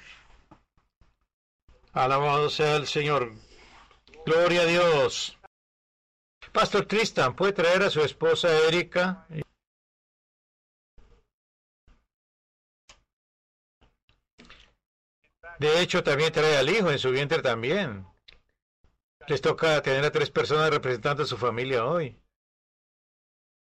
[1.93, 3.33] Alabado sea el Señor.
[4.25, 5.37] Gloria a Dios.
[6.51, 9.27] Pastor Tristan, ¿puede traer a su esposa Erika?
[15.59, 18.05] De hecho, también trae al hijo en su vientre también.
[19.27, 22.15] Les toca tener a tres personas representando a su familia hoy.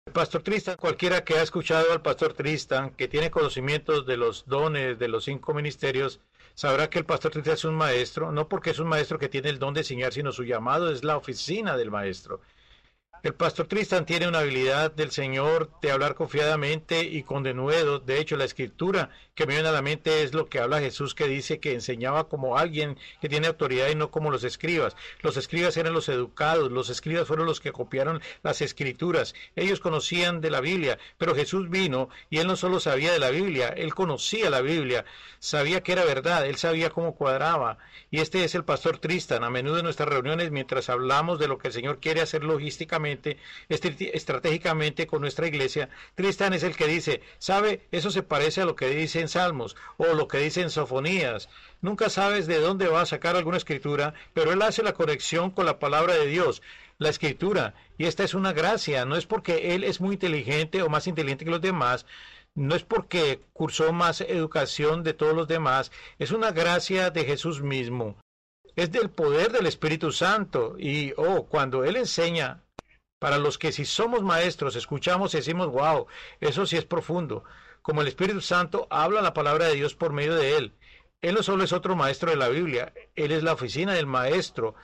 [0.06, 4.44] El pastor Tristan, cualquiera que ha escuchado al pastor Tristan, que tiene conocimientos de los
[4.46, 6.20] dones de los cinco ministerios,
[6.54, 9.48] sabrá que el pastor Tristan es un maestro, no porque es un maestro que tiene
[9.48, 12.42] el don de enseñar, sino su llamado es la oficina del maestro.
[13.24, 17.98] El pastor Tristan tiene una habilidad del Señor de hablar confiadamente y con denuedo.
[17.98, 21.14] De hecho, la escritura que me viene a la mente es lo que habla Jesús
[21.14, 24.94] que dice que enseñaba como alguien que tiene autoridad y no como los escribas.
[25.22, 29.34] Los escribas eran los educados, los escribas fueron los que copiaron las escrituras.
[29.56, 33.30] Ellos conocían de la Biblia, pero Jesús vino y él no solo sabía de la
[33.30, 35.06] Biblia, él conocía la Biblia,
[35.38, 37.78] sabía que era verdad, él sabía cómo cuadraba.
[38.10, 39.44] Y este es el pastor Tristan.
[39.44, 43.13] A menudo en nuestras reuniones, mientras hablamos de lo que el Señor quiere hacer logísticamente,
[43.68, 47.86] estratégicamente con nuestra iglesia, Tristan es el que dice, ¿sabe?
[47.92, 51.48] Eso se parece a lo que dice en Salmos o lo que dice en Sofonías.
[51.80, 55.66] Nunca sabes de dónde va a sacar alguna escritura, pero él hace la conexión con
[55.66, 56.62] la palabra de Dios
[56.98, 57.74] la escritura.
[57.98, 61.44] Y esta es una gracia, no es porque él es muy inteligente o más inteligente
[61.44, 62.06] que los demás,
[62.54, 67.62] no es porque cursó más educación de todos los demás, es una gracia de Jesús
[67.62, 68.16] mismo.
[68.76, 70.76] Es del poder del Espíritu Santo.
[70.78, 72.60] Y, oh, cuando Él enseña
[73.24, 76.06] para los que si somos maestros, escuchamos y decimos, wow,
[76.40, 77.42] eso sí es profundo.
[77.80, 80.74] Como el Espíritu Santo habla la palabra de Dios por medio de él.
[81.22, 84.74] Él no solo es otro maestro de la Biblia, él es la oficina del maestro,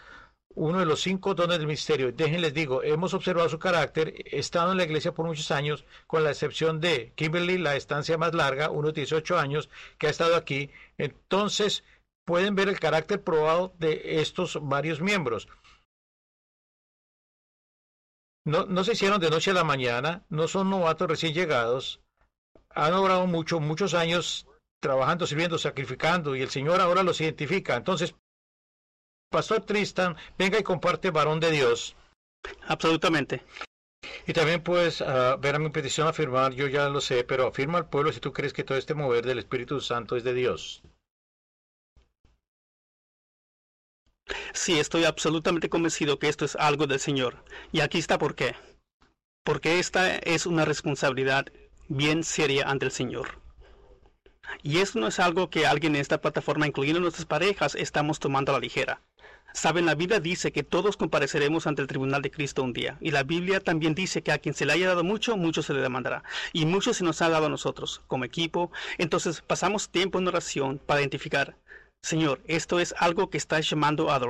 [0.55, 2.13] uno de los cinco dones del misterio.
[2.13, 6.25] Déjenles digo, hemos observado su carácter, he estado en la iglesia por muchos años, con
[6.25, 9.69] la excepción de Kimberly, la estancia más larga, unos 18 años,
[9.99, 10.71] que ha estado aquí.
[10.97, 11.85] Entonces,
[12.25, 15.47] pueden ver el carácter probado de estos varios miembros.
[18.45, 22.01] No, no se hicieron de noche a la mañana, no son novatos recién llegados,
[22.71, 24.47] han obrado mucho, muchos años
[24.81, 27.77] trabajando, sirviendo, sacrificando, y el Señor ahora los identifica.
[27.77, 28.15] Entonces,
[29.31, 31.97] Pastor Tristan, venga y comparte varón de Dios.
[32.67, 33.45] Absolutamente.
[34.27, 37.79] Y también puedes uh, ver a mi petición afirmar, yo ya lo sé, pero afirma
[37.79, 40.83] al pueblo si tú crees que todo este mover del Espíritu Santo es de Dios.
[44.53, 47.45] Sí, estoy absolutamente convencido que esto es algo del Señor.
[47.73, 48.55] Y aquí está por qué.
[49.45, 51.47] Porque esta es una responsabilidad
[51.89, 53.41] bien seria ante el Señor.
[54.63, 58.53] Y esto no es algo que alguien en esta plataforma, incluyendo nuestras parejas, estamos tomando
[58.53, 59.01] a la ligera.
[59.53, 62.97] Saben, la Biblia dice que todos compareceremos ante el tribunal de Cristo un día.
[63.01, 65.75] Y la Biblia también dice que a quien se le haya dado mucho, mucho se
[65.75, 66.23] le demandará.
[66.53, 68.71] Y mucho se nos ha dado a nosotros, como equipo.
[68.99, 71.57] Entonces pasamos tiempo en oración para identificar
[72.03, 74.27] Señor, esto es algo que estás llamando a The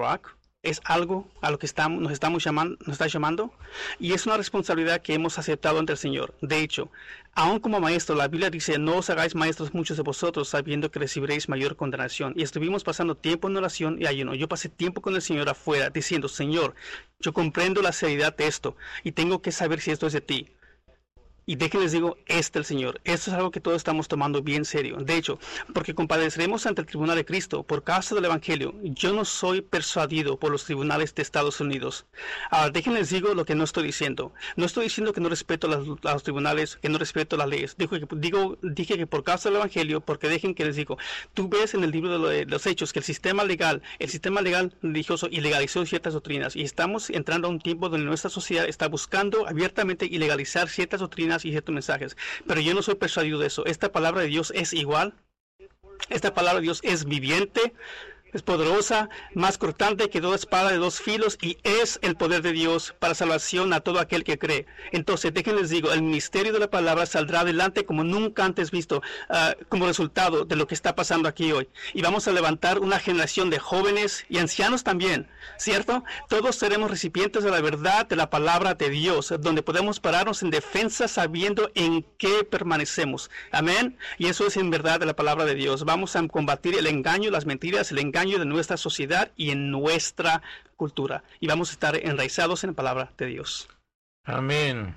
[0.62, 3.50] es algo a lo que estamos, nos, estamos llamando, nos está llamando
[3.98, 6.34] y es una responsabilidad que hemos aceptado ante el Señor.
[6.42, 6.90] De hecho,
[7.32, 10.98] aún como maestro, la Biblia dice, no os hagáis maestros muchos de vosotros sabiendo que
[10.98, 12.34] recibiréis mayor condenación.
[12.36, 14.34] Y estuvimos pasando tiempo en oración y ayuno.
[14.34, 16.74] Yo pasé tiempo con el Señor afuera diciendo, Señor,
[17.20, 20.48] yo comprendo la seriedad de esto y tengo que saber si esto es de ti.
[21.50, 23.00] Y de que les digo, este el Señor.
[23.02, 24.98] Esto es algo que todos estamos tomando bien serio.
[24.98, 25.40] De hecho,
[25.74, 28.72] porque compadeceremos ante el tribunal de Cristo por causa del Evangelio.
[28.84, 32.06] Yo no soy persuadido por los tribunales de Estados Unidos.
[32.52, 34.32] Ahora, déjenles digo lo que no estoy diciendo.
[34.54, 37.74] No estoy diciendo que no respeto las, los tribunales, que no respeto las leyes.
[37.76, 40.98] Digo digo, dije que por causa del Evangelio, porque dejen que les digo,
[41.34, 44.72] tú ves en el libro de los hechos que el sistema legal, el sistema legal
[44.82, 46.54] religioso ilegalizó ciertas doctrinas.
[46.54, 51.39] Y estamos entrando a un tiempo donde nuestra sociedad está buscando abiertamente ilegalizar ciertas doctrinas
[51.44, 52.16] y ciertos mensajes.
[52.46, 53.64] Pero yo no soy persuadido de eso.
[53.66, 55.14] Esta palabra de Dios es igual.
[56.08, 57.74] Esta palabra de Dios es viviente
[58.32, 62.52] es poderosa, más cortante que toda espada de dos filos y es el poder de
[62.52, 64.66] Dios para salvación a todo aquel que cree.
[64.92, 69.64] Entonces, déjenles digo, el misterio de la palabra saldrá adelante como nunca antes visto, uh,
[69.68, 71.68] como resultado de lo que está pasando aquí hoy.
[71.94, 75.28] Y vamos a levantar una generación de jóvenes y ancianos también,
[75.58, 76.04] ¿cierto?
[76.28, 80.50] Todos seremos recipientes de la verdad de la palabra de Dios, donde podemos pararnos en
[80.50, 83.30] defensa sabiendo en qué permanecemos.
[83.50, 83.96] Amén.
[84.18, 85.84] Y eso es en verdad de la palabra de Dios.
[85.84, 90.42] Vamos a combatir el engaño, las mentiras, el engaño de nuestra sociedad y en nuestra
[90.76, 91.24] cultura.
[91.40, 93.68] Y vamos a estar enraizados en la palabra de Dios.
[94.24, 94.96] Amén.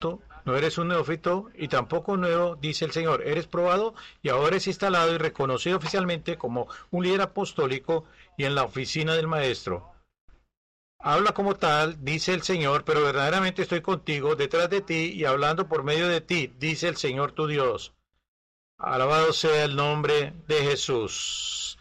[0.00, 3.26] No eres un neófito y tampoco nuevo, dice el Señor.
[3.26, 8.04] Eres probado y ahora es instalado y reconocido oficialmente como un líder apostólico
[8.36, 9.92] y en la oficina del Maestro.
[11.00, 15.68] Habla como tal, dice el Señor, pero verdaderamente estoy contigo, detrás de ti y hablando
[15.68, 17.92] por medio de ti, dice el Señor tu Dios.
[18.78, 21.76] Alabado sea el nombre de Jesús.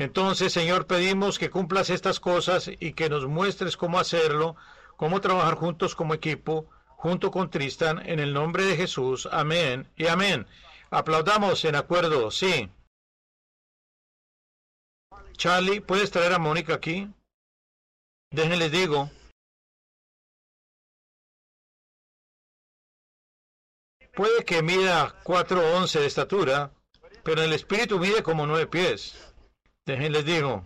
[0.00, 4.56] Entonces, Señor, pedimos que cumplas estas cosas y que nos muestres cómo hacerlo,
[4.96, 9.28] cómo trabajar juntos como equipo, junto con Tristan, en el nombre de Jesús.
[9.30, 10.48] Amén y amén.
[10.90, 12.68] Aplaudamos en acuerdo, sí.
[15.36, 17.08] Charlie, ¿puedes traer a Mónica aquí?
[18.30, 19.10] Déjenles digo.
[24.14, 26.72] Puede que mida 4'11 de estatura,
[27.24, 29.34] pero el espíritu mide como 9 pies.
[29.84, 30.64] Déjenles digo.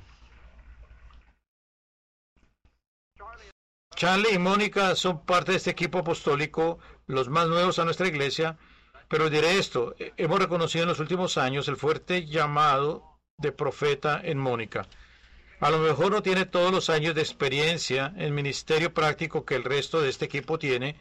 [3.97, 8.59] Charlie y Mónica son parte de este equipo apostólico, los más nuevos a nuestra iglesia,
[9.09, 14.39] pero diré esto, hemos reconocido en los últimos años el fuerte llamado de profeta en
[14.39, 14.87] Mónica.
[15.61, 19.65] A lo mejor no tiene todos los años de experiencia en ministerio práctico que el
[19.65, 21.01] resto de este equipo tiene,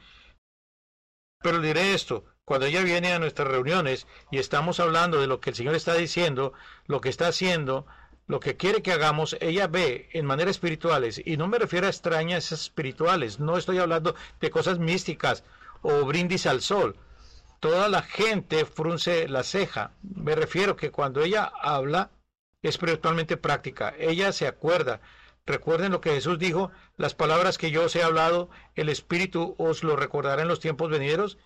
[1.40, 5.50] pero diré esto, cuando ella viene a nuestras reuniones y estamos hablando de lo que
[5.50, 6.54] el Señor está diciendo,
[6.86, 7.86] lo que está haciendo,
[8.26, 11.90] lo que quiere que hagamos, ella ve en maneras espirituales, y no me refiero a
[11.90, 15.44] extrañas espirituales, no estoy hablando de cosas místicas
[15.82, 16.96] o brindis al sol.
[17.60, 19.92] Toda la gente frunce la ceja.
[20.02, 22.12] Me refiero que cuando ella habla,
[22.62, 23.94] espiritualmente práctica.
[24.00, 25.02] Ella se acuerda.
[25.48, 29.82] Recuerden lo que Jesús dijo, las palabras que yo os he hablado, el Espíritu os
[29.82, 31.38] lo recordará en los tiempos venideros.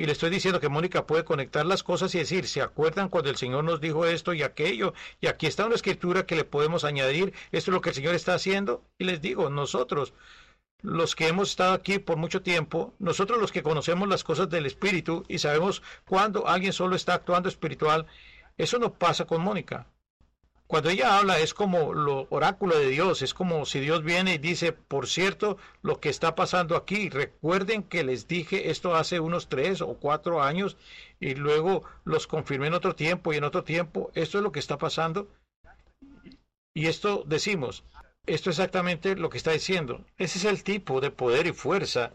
[0.00, 3.28] Y le estoy diciendo que Mónica puede conectar las cosas y decir, ¿se acuerdan cuando
[3.28, 4.94] el Señor nos dijo esto y aquello?
[5.20, 8.14] Y aquí está una escritura que le podemos añadir, esto es lo que el Señor
[8.14, 8.82] está haciendo.
[8.96, 10.14] Y les digo, nosotros,
[10.80, 14.64] los que hemos estado aquí por mucho tiempo, nosotros los que conocemos las cosas del
[14.64, 18.06] Espíritu y sabemos cuando alguien solo está actuando espiritual,
[18.56, 19.86] eso no pasa con Mónica.
[20.70, 24.38] Cuando ella habla es como lo oráculo de Dios, es como si Dios viene y
[24.38, 29.48] dice, por cierto, lo que está pasando aquí, recuerden que les dije esto hace unos
[29.48, 30.76] tres o cuatro años
[31.18, 34.60] y luego los confirmé en otro tiempo y en otro tiempo, esto es lo que
[34.60, 35.26] está pasando.
[36.72, 37.82] Y esto decimos,
[38.26, 40.04] esto es exactamente lo que está diciendo.
[40.18, 42.12] Ese es el tipo de poder y fuerza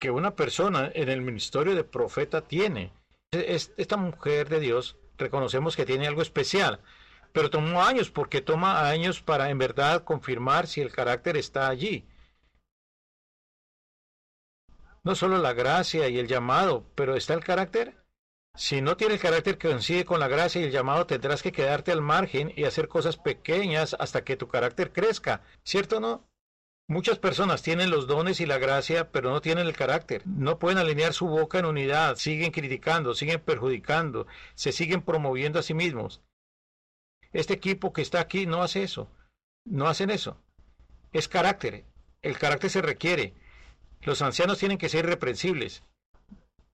[0.00, 2.94] que una persona en el ministerio de profeta tiene.
[3.30, 6.80] Esta mujer de Dios reconocemos que tiene algo especial
[7.32, 12.06] pero tomó años porque toma años para en verdad confirmar si el carácter está allí.
[15.04, 17.96] No solo la gracia y el llamado, pero ¿está el carácter?
[18.54, 21.52] Si no tiene el carácter que coincide con la gracia y el llamado, tendrás que
[21.52, 26.28] quedarte al margen y hacer cosas pequeñas hasta que tu carácter crezca, ¿cierto o no?
[26.90, 30.22] Muchas personas tienen los dones y la gracia, pero no tienen el carácter.
[30.26, 35.62] No pueden alinear su boca en unidad, siguen criticando, siguen perjudicando, se siguen promoviendo a
[35.62, 36.22] sí mismos.
[37.32, 39.10] Este equipo que está aquí no hace eso.
[39.64, 40.40] No hacen eso.
[41.12, 41.84] Es carácter.
[42.22, 43.34] El carácter se requiere.
[44.02, 45.82] Los ancianos tienen que ser irreprensibles.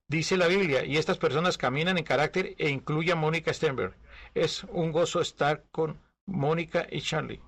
[0.07, 3.95] Dice la Biblia, y estas personas caminan en carácter e incluye a Mónica Stenberg.
[4.35, 7.41] Es un gozo estar con Mónica y Charlie.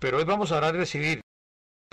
[0.00, 1.20] Pero hoy vamos a orar y recibir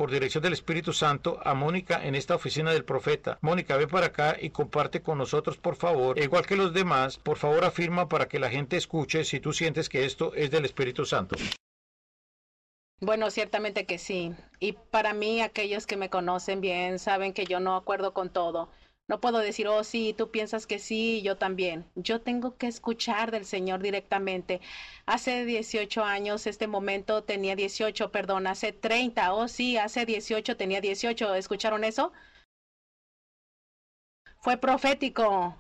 [0.02, 3.38] por dirección del Espíritu Santo a Mónica en esta oficina del profeta.
[3.42, 6.18] Mónica, ve para acá y comparte con nosotros, por favor.
[6.18, 9.54] E igual que los demás, por favor afirma para que la gente escuche si tú
[9.54, 11.36] sientes que esto es del Espíritu Santo.
[13.00, 14.34] Bueno, ciertamente que sí.
[14.60, 18.70] Y para mí, aquellos que me conocen bien saben que yo no acuerdo con todo.
[19.12, 21.86] No puedo decir, oh, sí, tú piensas que sí, yo también.
[21.96, 24.62] Yo tengo que escuchar del Señor directamente.
[25.06, 30.80] Hace 18 años, este momento tenía 18, perdón, hace 30, oh, sí, hace 18 tenía
[30.80, 31.36] 18.
[31.36, 32.14] ¿Escucharon eso?
[34.40, 35.58] Fue profético.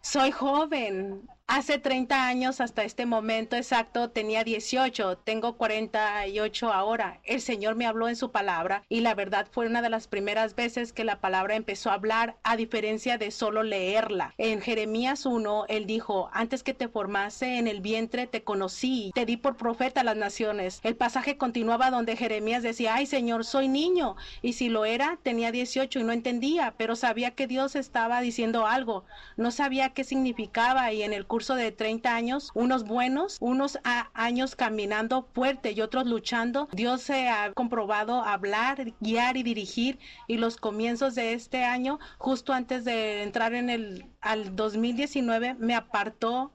[0.00, 1.28] Soy joven.
[1.54, 7.20] Hace 30 años hasta este momento exacto tenía 18, tengo 48 ahora.
[7.24, 10.54] El Señor me habló en su palabra y la verdad fue una de las primeras
[10.54, 14.32] veces que la palabra empezó a hablar a diferencia de solo leerla.
[14.38, 19.26] En Jeremías 1, él dijo, antes que te formase en el vientre te conocí, te
[19.26, 20.80] di por profeta a las naciones.
[20.82, 24.16] El pasaje continuaba donde Jeremías decía, ay Señor, soy niño.
[24.40, 28.66] Y si lo era, tenía 18 y no entendía, pero sabía que Dios estaba diciendo
[28.66, 29.04] algo.
[29.36, 33.78] No sabía qué significaba y en el curso de 30 años, unos buenos, unos
[34.14, 36.68] años caminando fuerte y otros luchando.
[36.72, 42.52] Dios se ha comprobado hablar, guiar y dirigir y los comienzos de este año, justo
[42.52, 46.52] antes de entrar en el al 2019, me apartó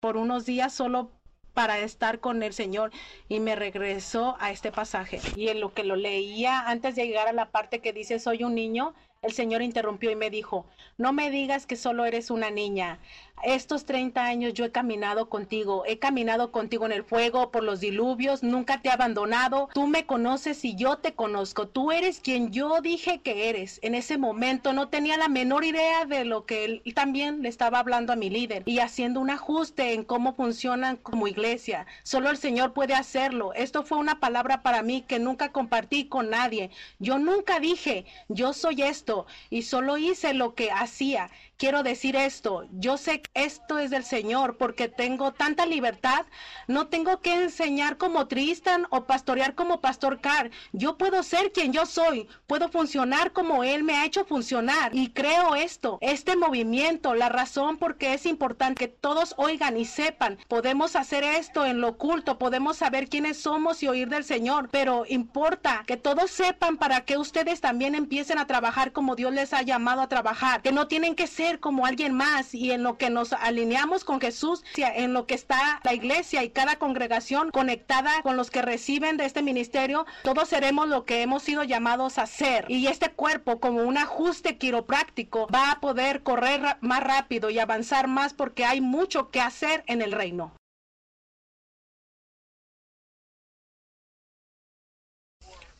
[0.00, 1.10] por unos días solo
[1.52, 2.92] para estar con el Señor
[3.28, 5.20] y me regresó a este pasaje.
[5.36, 8.44] Y en lo que lo leía antes de llegar a la parte que dice soy
[8.44, 12.50] un niño, el Señor interrumpió y me dijo, no me digas que solo eres una
[12.50, 13.00] niña,
[13.44, 17.80] estos 30 años yo he caminado contigo, he caminado contigo en el fuego, por los
[17.80, 22.50] diluvios, nunca te he abandonado, tú me conoces y yo te conozco, tú eres quien
[22.50, 23.78] yo dije que eres.
[23.82, 27.78] En ese momento no tenía la menor idea de lo que él también le estaba
[27.78, 31.86] hablando a mi líder y haciendo un ajuste en cómo funcionan como iglesia.
[32.02, 33.52] Solo el Señor puede hacerlo.
[33.54, 36.70] Esto fue una palabra para mí que nunca compartí con nadie.
[36.98, 42.66] Yo nunca dije, yo soy esto y solo hice lo que hacía quiero decir esto,
[42.70, 46.24] yo sé que esto es del Señor porque tengo tanta libertad,
[46.68, 51.72] no tengo que enseñar como Tristan o pastorear como Pastor Carr, yo puedo ser quien
[51.72, 57.16] yo soy, puedo funcionar como Él me ha hecho funcionar y creo esto, este movimiento,
[57.16, 61.80] la razón por qué es importante que todos oigan y sepan, podemos hacer esto en
[61.80, 66.76] lo oculto, podemos saber quiénes somos y oír del Señor, pero importa que todos sepan
[66.76, 70.70] para que ustedes también empiecen a trabajar como Dios les ha llamado a trabajar, que
[70.70, 74.62] no tienen que ser como alguien más y en lo que nos alineamos con Jesús,
[74.76, 79.24] en lo que está la iglesia y cada congregación conectada con los que reciben de
[79.24, 82.66] este ministerio, todos seremos lo que hemos sido llamados a ser.
[82.68, 88.06] Y este cuerpo, como un ajuste quiropráctico, va a poder correr más rápido y avanzar
[88.08, 90.52] más porque hay mucho que hacer en el reino.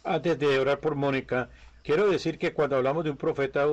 [0.05, 1.51] Antes de orar por Mónica,
[1.89, 3.65] Quiero decir que cuando hablamos de un profeta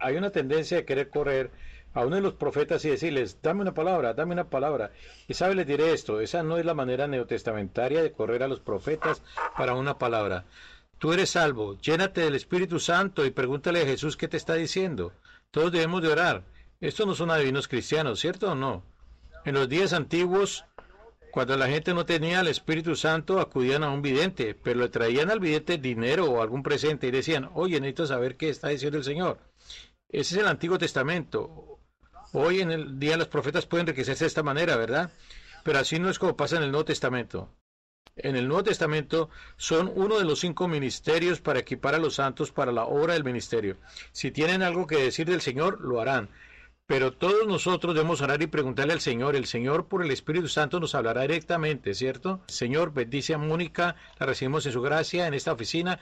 [0.00, 1.50] hay una tendencia de querer correr
[1.92, 4.90] a uno de los profetas y decirles, dame una palabra, dame una palabra.
[5.28, 8.60] Y sabe, les diré esto, esa no es la manera neotestamentaria de correr a los
[8.60, 9.22] profetas
[9.54, 10.46] para una palabra.
[10.96, 15.12] Tú eres salvo, llénate del Espíritu Santo y pregúntale a Jesús qué te está diciendo.
[15.50, 16.44] Todos debemos de orar.
[16.80, 18.82] Estos no son adivinos cristianos, ¿cierto o no?
[19.44, 20.64] En los días antiguos
[21.30, 25.30] cuando la gente no tenía el Espíritu Santo, acudían a un vidente, pero le traían
[25.30, 29.04] al vidente dinero o algún presente y decían, oye, necesito saber qué está diciendo el
[29.04, 29.38] Señor.
[30.08, 31.80] Ese es el Antiguo Testamento.
[32.32, 35.10] Hoy en el día los profetas pueden enriquecerse de esta manera, ¿verdad?
[35.64, 37.50] Pero así no es como pasa en el Nuevo Testamento.
[38.16, 42.50] En el Nuevo Testamento son uno de los cinco ministerios para equipar a los santos
[42.50, 43.76] para la obra del ministerio.
[44.12, 46.28] Si tienen algo que decir del Señor, lo harán.
[46.88, 49.36] Pero todos nosotros debemos orar y preguntarle al Señor.
[49.36, 52.40] El Señor por el Espíritu Santo nos hablará directamente, ¿cierto?
[52.46, 56.00] Señor, bendice a Mónica, la recibimos en su gracia en esta oficina.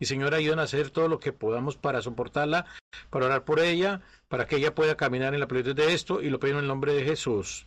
[0.00, 2.64] Y Señor, ayúdanos a hacer todo lo que podamos para soportarla,
[3.10, 6.30] para orar por ella, para que ella pueda caminar en la plenitud de esto y
[6.30, 7.66] lo pedimos en el nombre de Jesús.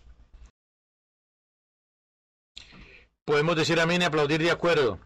[3.24, 4.98] Podemos decir amén y aplaudir de acuerdo.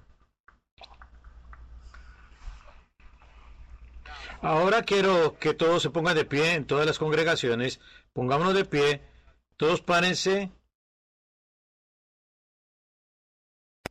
[4.41, 7.79] Ahora quiero que todos se pongan de pie en todas las congregaciones.
[8.13, 9.01] Pongámonos de pie.
[9.57, 10.51] Todos párense.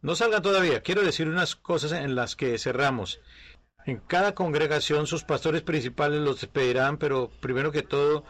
[0.02, 0.82] No salgan todavía.
[0.82, 3.20] Quiero decir unas cosas en las que cerramos.
[3.86, 8.24] En cada congregación sus pastores principales los despedirán, pero primero que todo,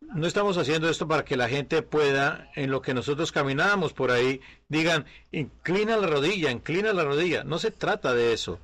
[0.00, 4.10] no estamos haciendo esto para que la gente pueda, en lo que nosotros caminamos por
[4.10, 7.44] ahí, digan, inclina la rodilla, inclina la rodilla.
[7.44, 8.60] No se trata de eso.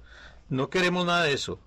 [0.48, 1.60] No queremos nada de eso.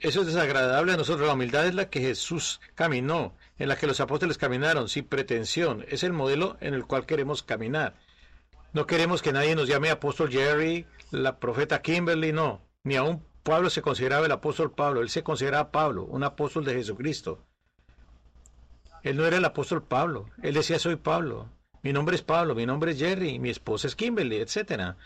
[0.00, 1.26] Eso es desagradable a nosotros.
[1.26, 5.84] La humildad es la que Jesús caminó, en la que los apóstoles caminaron, sin pretensión.
[5.88, 7.94] Es el modelo en el cual queremos caminar.
[8.72, 12.62] No queremos que nadie nos llame apóstol Jerry, la profeta Kimberly, no.
[12.84, 16.74] Ni aún Pablo se consideraba el apóstol Pablo, él se consideraba Pablo, un apóstol de
[16.74, 17.44] Jesucristo.
[19.02, 21.48] Él no era el apóstol Pablo, él decía soy Pablo,
[21.82, 24.96] mi nombre es Pablo, mi nombre es Jerry, mi esposa es Kimberly, etc.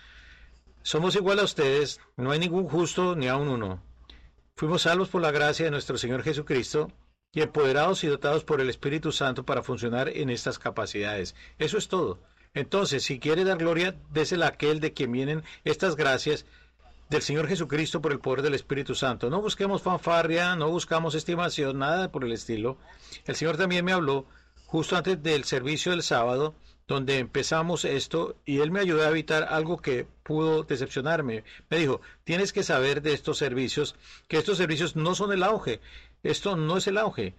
[0.82, 3.80] Somos igual a ustedes, no hay ningún justo ni aún uno.
[4.56, 6.92] Fuimos salvos por la gracia de nuestro Señor Jesucristo
[7.32, 11.34] y empoderados y dotados por el Espíritu Santo para funcionar en estas capacidades.
[11.58, 12.20] Eso es todo.
[12.54, 16.44] Entonces, si quiere dar gloria, désela a aquel de quien vienen estas gracias
[17.08, 19.30] del Señor Jesucristo por el poder del Espíritu Santo.
[19.30, 22.76] No busquemos fanfarria, no buscamos estimación, nada por el estilo.
[23.24, 24.26] El Señor también me habló
[24.66, 26.54] justo antes del servicio del sábado,
[26.88, 31.44] donde empezamos esto, y Él me ayudó a evitar algo que pudo decepcionarme.
[31.70, 33.94] Me dijo, tienes que saber de estos servicios,
[34.28, 35.80] que estos servicios no son el auge,
[36.22, 37.34] esto no es el auge.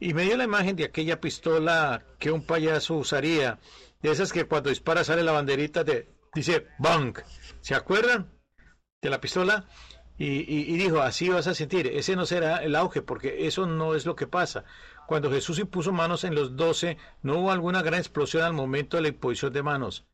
[0.00, 3.58] Y me dio la imagen de aquella pistola que un payaso usaría,
[4.02, 7.18] de esas que cuando dispara sale la banderita de, dice, bang
[7.60, 8.30] ¿Se acuerdan
[9.02, 9.68] de la pistola?
[10.22, 14.04] Y, dijo, así vas a sentir, ese no será el auge, porque eso no es
[14.04, 14.64] lo que pasa.
[15.10, 19.02] Cuando Jesús impuso manos en los doce, no hubo alguna gran explosión al momento de
[19.02, 20.06] la imposición de manos.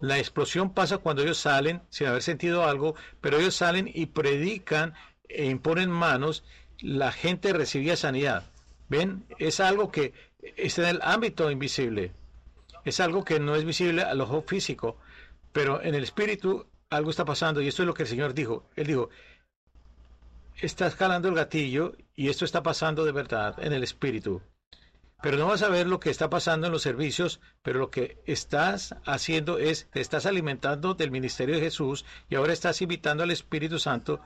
[0.00, 4.92] La explosión pasa cuando ellos salen sin haber sentido algo, pero ellos salen y predican
[5.30, 6.44] e imponen manos,
[6.78, 8.44] la gente recibía sanidad.
[8.90, 9.24] ¿Ven?
[9.38, 10.12] Es algo que
[10.58, 12.12] está en el ámbito invisible.
[12.84, 14.98] Es algo que no es visible al ojo físico,
[15.54, 18.68] pero en el espíritu algo está pasando y esto es lo que el Señor dijo.
[18.76, 19.08] Él dijo,
[20.60, 24.42] estás jalando el gatillo y esto está pasando de verdad en el espíritu.
[25.22, 28.18] Pero no vas a ver lo que está pasando en los servicios, pero lo que
[28.26, 33.30] estás haciendo es, te estás alimentando del ministerio de Jesús y ahora estás invitando al
[33.30, 34.20] Espíritu Santo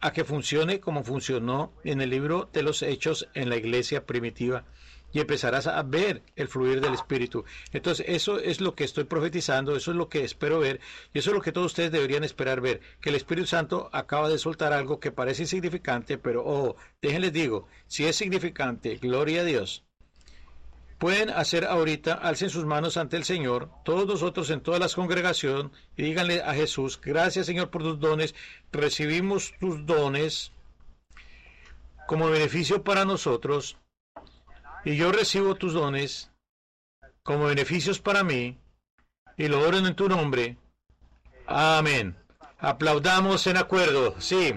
[0.00, 4.64] a que funcione como funcionó en el libro de los Hechos en la iglesia primitiva
[5.12, 7.44] y empezarás a ver el fluir del Espíritu.
[7.72, 10.80] Entonces, eso es lo que estoy profetizando, eso es lo que espero ver,
[11.12, 14.28] y eso es lo que todos ustedes deberían esperar ver, que el Espíritu Santo acaba
[14.28, 19.44] de soltar algo que parece insignificante, pero ojo, déjenles digo, si es significante, gloria a
[19.44, 19.84] Dios.
[20.98, 25.72] Pueden hacer ahorita, alcen sus manos ante el Señor, todos nosotros en toda la congregación,
[25.96, 28.36] y díganle a Jesús, gracias Señor por tus dones,
[28.70, 30.52] recibimos tus dones
[32.06, 33.78] como beneficio para nosotros,
[34.84, 36.30] y yo recibo tus dones
[37.22, 38.58] como beneficios para mí,
[39.36, 40.56] y lo oro en tu nombre.
[41.46, 42.16] Amén.
[42.58, 44.54] Aplaudamos en acuerdo, sí.